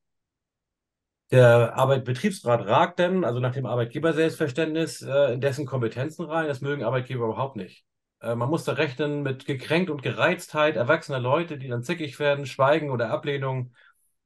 Der 1.31 1.77
Arbeitbetriebsrat 1.77 2.65
ragt 2.65 2.99
dann, 2.99 3.23
also 3.23 3.39
nach 3.39 3.53
dem 3.53 3.67
Arbeitgeberselbstverständnis, 3.67 5.03
äh, 5.03 5.33
in 5.33 5.41
dessen 5.41 5.65
Kompetenzen 5.67 6.25
rein. 6.25 6.47
Das 6.47 6.61
mögen 6.61 6.83
Arbeitgeber 6.83 7.25
überhaupt 7.25 7.55
nicht. 7.55 7.85
Äh, 8.21 8.35
man 8.35 8.49
muss 8.49 8.63
da 8.63 8.73
rechnen 8.73 9.21
mit 9.21 9.45
Gekränkt 9.45 9.91
und 9.91 10.01
Gereiztheit 10.01 10.75
erwachsener 10.75 11.19
Leute, 11.19 11.57
die 11.57 11.67
dann 11.67 11.83
zickig 11.83 12.17
werden, 12.19 12.47
Schweigen 12.47 12.89
oder 12.89 13.11
Ablehnung. 13.11 13.73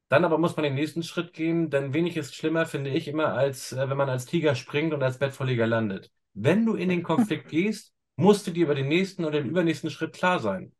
Dann 0.08 0.24
aber 0.24 0.38
muss 0.38 0.56
man 0.56 0.64
den 0.64 0.74
nächsten 0.74 1.02
Schritt 1.02 1.34
gehen, 1.34 1.70
denn 1.70 1.92
wenig 1.92 2.16
ist 2.16 2.34
schlimmer, 2.34 2.66
finde 2.66 2.90
ich, 2.90 3.08
immer, 3.08 3.34
als 3.34 3.72
äh, 3.72 3.90
wenn 3.90 3.96
man 3.98 4.08
als 4.08 4.26
Tiger 4.26 4.54
springt 4.54 4.94
und 4.94 5.02
als 5.02 5.18
Bettvorleger 5.18 5.66
landet. 5.66 6.10
Wenn 6.32 6.64
du 6.64 6.74
in 6.74 6.88
den 6.88 7.02
Konflikt 7.02 7.48
gehst, 7.48 7.92
musst 8.16 8.46
du 8.46 8.50
dir 8.50 8.64
über 8.64 8.74
den 8.74 8.88
nächsten 8.88 9.24
oder 9.24 9.40
den 9.40 9.50
übernächsten 9.50 9.90
Schritt 9.90 10.14
klar 10.14 10.40
sein. 10.40 10.72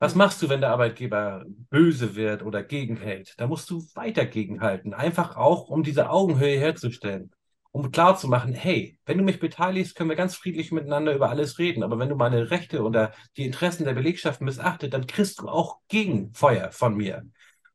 Was 0.00 0.14
machst 0.14 0.40
du, 0.40 0.48
wenn 0.48 0.62
der 0.62 0.70
Arbeitgeber 0.70 1.44
böse 1.68 2.16
wird 2.16 2.42
oder 2.42 2.62
gegenhält? 2.62 3.34
Da 3.36 3.46
musst 3.46 3.68
du 3.68 3.84
weiter 3.94 4.24
gegenhalten. 4.24 4.94
Einfach 4.94 5.36
auch, 5.36 5.68
um 5.68 5.82
diese 5.82 6.08
Augenhöhe 6.08 6.58
herzustellen. 6.58 7.30
Um 7.70 7.92
klarzumachen, 7.92 8.54
hey, 8.54 8.98
wenn 9.04 9.18
du 9.18 9.24
mich 9.24 9.40
beteiligst, 9.40 9.94
können 9.94 10.08
wir 10.08 10.16
ganz 10.16 10.34
friedlich 10.34 10.72
miteinander 10.72 11.14
über 11.14 11.28
alles 11.28 11.58
reden. 11.58 11.82
Aber 11.82 11.98
wenn 11.98 12.08
du 12.08 12.16
meine 12.16 12.50
Rechte 12.50 12.82
oder 12.82 13.12
die 13.36 13.44
Interessen 13.44 13.84
der 13.84 13.92
Belegschaft 13.92 14.40
missachtet, 14.40 14.94
dann 14.94 15.06
kriegst 15.06 15.38
du 15.38 15.48
auch 15.48 15.80
Gegenfeuer 15.88 16.72
von 16.72 16.96
mir. 16.96 17.22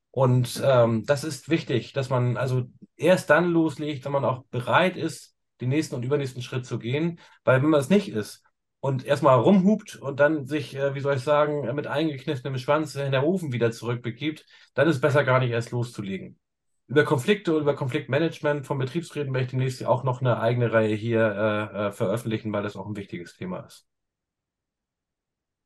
Und 0.10 0.60
ähm, 0.66 1.06
das 1.06 1.24
ist 1.24 1.50
wichtig, 1.50 1.94
dass 1.94 2.10
man 2.10 2.38
also 2.38 2.64
erst 2.98 3.30
dann 3.30 3.52
loslegt, 3.52 4.04
wenn 4.04 4.12
man 4.12 4.26
auch 4.26 4.46
bereit 4.46 4.98
ist, 4.98 5.36
den 5.62 5.70
nächsten 5.70 5.94
und 5.94 6.04
übernächsten 6.04 6.42
Schritt 6.42 6.66
zu 6.66 6.80
gehen. 6.80 7.20
Weil 7.44 7.62
wenn 7.62 7.70
man 7.70 7.80
es 7.80 7.90
nicht 7.90 8.10
ist, 8.10 8.45
und 8.86 9.04
erstmal 9.04 9.40
rumhupt 9.40 9.96
und 9.96 10.20
dann 10.20 10.46
sich, 10.46 10.76
äh, 10.76 10.94
wie 10.94 11.00
soll 11.00 11.16
ich 11.16 11.24
sagen, 11.24 11.74
mit 11.74 11.88
eingekniffenem 11.88 12.60
Schwanz 12.60 12.94
in 12.94 13.12
der 13.12 13.26
Ofen 13.26 13.52
wieder 13.52 13.72
zurückbegibt, 13.72 14.46
dann 14.76 14.88
ist 14.88 14.98
es 14.98 15.02
besser 15.02 15.24
gar 15.24 15.40
nicht 15.40 15.50
erst 15.50 15.72
loszulegen. 15.72 16.40
Über 16.86 17.04
Konflikte 17.04 17.56
und 17.56 17.64
über 17.64 17.76
Konfliktmanagement 17.76 18.68
von 18.68 18.78
Betriebsräten 18.78 19.34
werde 19.34 19.46
ich 19.46 19.50
demnächst 19.50 19.84
auch 19.84 20.04
noch 20.04 20.22
eine 20.22 20.40
eigene 20.40 20.72
Reihe 20.72 20.94
hier 20.94 21.20
äh, 21.20 21.88
äh, 21.88 21.92
veröffentlichen, 21.94 22.54
weil 22.54 22.62
das 22.62 22.76
auch 22.76 22.86
ein 22.86 22.96
wichtiges 22.96 23.36
Thema 23.36 23.62
ist. 23.62 23.88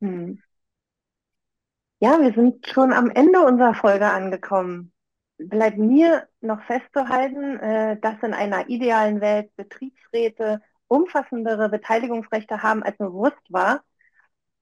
Hm. 0.00 0.42
Ja, 1.98 2.22
wir 2.22 2.32
sind 2.32 2.66
schon 2.68 2.94
am 2.94 3.10
Ende 3.10 3.40
unserer 3.40 3.74
Folge 3.74 4.06
angekommen. 4.06 4.94
Bleibt 5.36 5.76
mir 5.76 6.26
noch 6.40 6.62
festzuhalten, 6.62 7.58
äh, 7.58 8.00
dass 8.00 8.22
in 8.22 8.32
einer 8.32 8.70
idealen 8.70 9.20
Welt 9.20 9.54
Betriebsräte 9.56 10.62
umfassendere 10.90 11.68
Beteiligungsrechte 11.68 12.62
haben, 12.62 12.82
als 12.82 12.98
mir 12.98 13.06
bewusst 13.06 13.42
war 13.48 13.82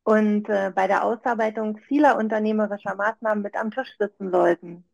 und 0.04 0.48
äh, 0.48 0.72
bei 0.74 0.86
der 0.86 1.04
Ausarbeitung 1.04 1.78
vieler 1.78 2.16
unternehmerischer 2.18 2.94
Maßnahmen 2.94 3.42
mit 3.42 3.56
am 3.56 3.70
Tisch 3.70 3.96
sitzen 3.98 4.30
sollten. 4.30 4.84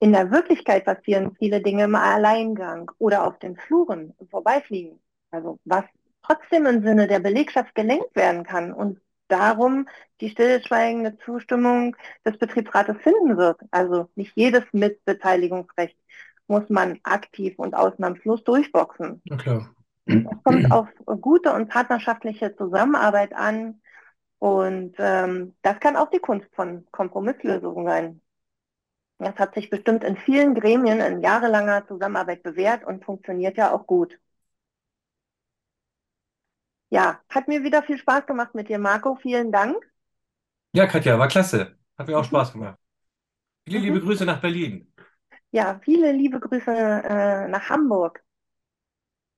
In 0.00 0.12
der 0.12 0.30
Wirklichkeit 0.30 0.86
passieren 0.86 1.36
viele 1.38 1.60
Dinge 1.60 1.84
im 1.84 1.94
Alleingang 1.94 2.90
oder 2.98 3.26
auf 3.26 3.38
den 3.38 3.56
Fluren 3.56 4.14
vorbeifliegen. 4.30 4.98
Also 5.30 5.58
was 5.64 5.84
trotzdem 6.22 6.66
im 6.66 6.82
Sinne 6.82 7.06
der 7.06 7.20
Belegschaft 7.20 7.74
gelenkt 7.74 8.16
werden 8.16 8.44
kann 8.44 8.72
und 8.72 9.00
darum 9.28 9.88
die 10.20 10.30
stillschweigende 10.30 11.18
Zustimmung 11.18 11.96
des 12.24 12.38
Betriebsrates 12.38 12.96
finden 13.02 13.36
wird. 13.36 13.60
Also 13.70 14.08
nicht 14.14 14.32
jedes 14.36 14.64
Mitbeteiligungsrecht 14.72 15.98
muss 16.46 16.68
man 16.68 16.98
aktiv 17.02 17.54
und 17.58 17.74
ausnahmslos 17.74 18.42
durchboxen. 18.44 19.22
Na 19.24 19.36
klar. 19.36 19.74
Es 20.06 20.24
kommt 20.44 20.70
auf 20.70 20.88
gute 21.20 21.52
und 21.52 21.68
partnerschaftliche 21.68 22.54
Zusammenarbeit 22.56 23.34
an. 23.34 23.80
Und 24.38 24.94
ähm, 24.98 25.54
das 25.62 25.80
kann 25.80 25.96
auch 25.96 26.10
die 26.10 26.18
Kunst 26.18 26.48
von 26.54 26.86
Kompromisslösungen 26.90 27.86
sein. 27.86 28.20
Das 29.18 29.36
hat 29.36 29.54
sich 29.54 29.70
bestimmt 29.70 30.04
in 30.04 30.16
vielen 30.16 30.54
Gremien 30.54 31.00
in 31.00 31.20
jahrelanger 31.20 31.86
Zusammenarbeit 31.86 32.42
bewährt 32.42 32.84
und 32.84 33.04
funktioniert 33.04 33.56
ja 33.56 33.72
auch 33.72 33.86
gut. 33.86 34.18
Ja, 36.90 37.20
hat 37.28 37.48
mir 37.48 37.62
wieder 37.62 37.82
viel 37.82 37.98
Spaß 37.98 38.26
gemacht 38.26 38.54
mit 38.54 38.68
dir, 38.68 38.78
Marco. 38.78 39.16
Vielen 39.16 39.50
Dank. 39.50 39.76
Ja, 40.72 40.86
Katja, 40.86 41.18
war 41.18 41.28
klasse. 41.28 41.76
Hat 41.96 42.06
mir 42.08 42.18
auch 42.18 42.24
Spaß 42.24 42.52
gemacht. 42.52 42.78
Viele 43.66 43.78
liebe 43.78 44.00
mhm. 44.00 44.04
Grüße 44.04 44.24
nach 44.24 44.40
Berlin. 44.40 44.92
Ja, 45.52 45.80
viele 45.82 46.12
liebe 46.12 46.38
Grüße 46.40 46.70
äh, 46.70 47.48
nach 47.48 47.70
Hamburg. 47.70 48.22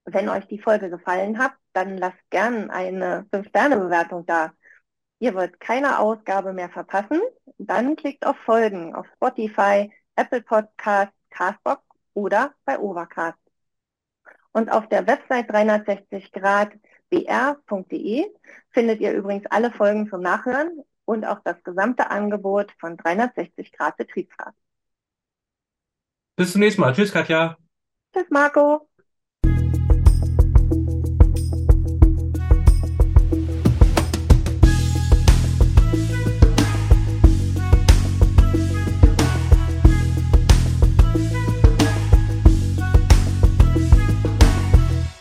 Wenn 0.06 0.28
euch 0.28 0.46
die 0.46 0.60
Folge 0.60 0.88
gefallen 0.88 1.38
hat, 1.38 1.54
dann 1.72 1.98
lasst 1.98 2.18
gern 2.30 2.70
eine 2.70 3.26
5-Sterne-Bewertung 3.32 4.24
da. 4.24 4.52
Ihr 5.18 5.34
wollt 5.34 5.58
keine 5.58 5.98
Ausgabe 5.98 6.52
mehr 6.52 6.68
verpassen, 6.68 7.20
dann 7.58 7.96
klickt 7.96 8.24
auf 8.24 8.36
Folgen 8.38 8.94
auf 8.94 9.06
Spotify, 9.16 9.92
Apple 10.14 10.42
Podcasts, 10.42 11.12
Castbox 11.30 11.82
oder 12.14 12.54
bei 12.64 12.78
Overcast. 12.78 13.36
Und 14.52 14.70
auf 14.70 14.88
der 14.88 15.04
Website 15.06 15.50
360grad.br.de 15.50 18.26
findet 18.70 19.00
ihr 19.00 19.12
übrigens 19.12 19.46
alle 19.50 19.70
Folgen 19.70 20.08
zum 20.08 20.22
Nachhören 20.22 20.82
und 21.04 21.26
auch 21.26 21.40
das 21.44 21.62
gesamte 21.64 22.10
Angebot 22.10 22.72
von 22.78 22.96
360 22.96 23.72
Grad 23.72 23.96
Betriebsrat. 23.96 24.54
Bis 26.36 26.52
zum 26.52 26.60
nächsten 26.60 26.82
Mal. 26.82 26.92
Tschüss, 26.92 27.12
Katja. 27.12 27.56
Tschüss, 28.14 28.30
Marco. 28.30 28.88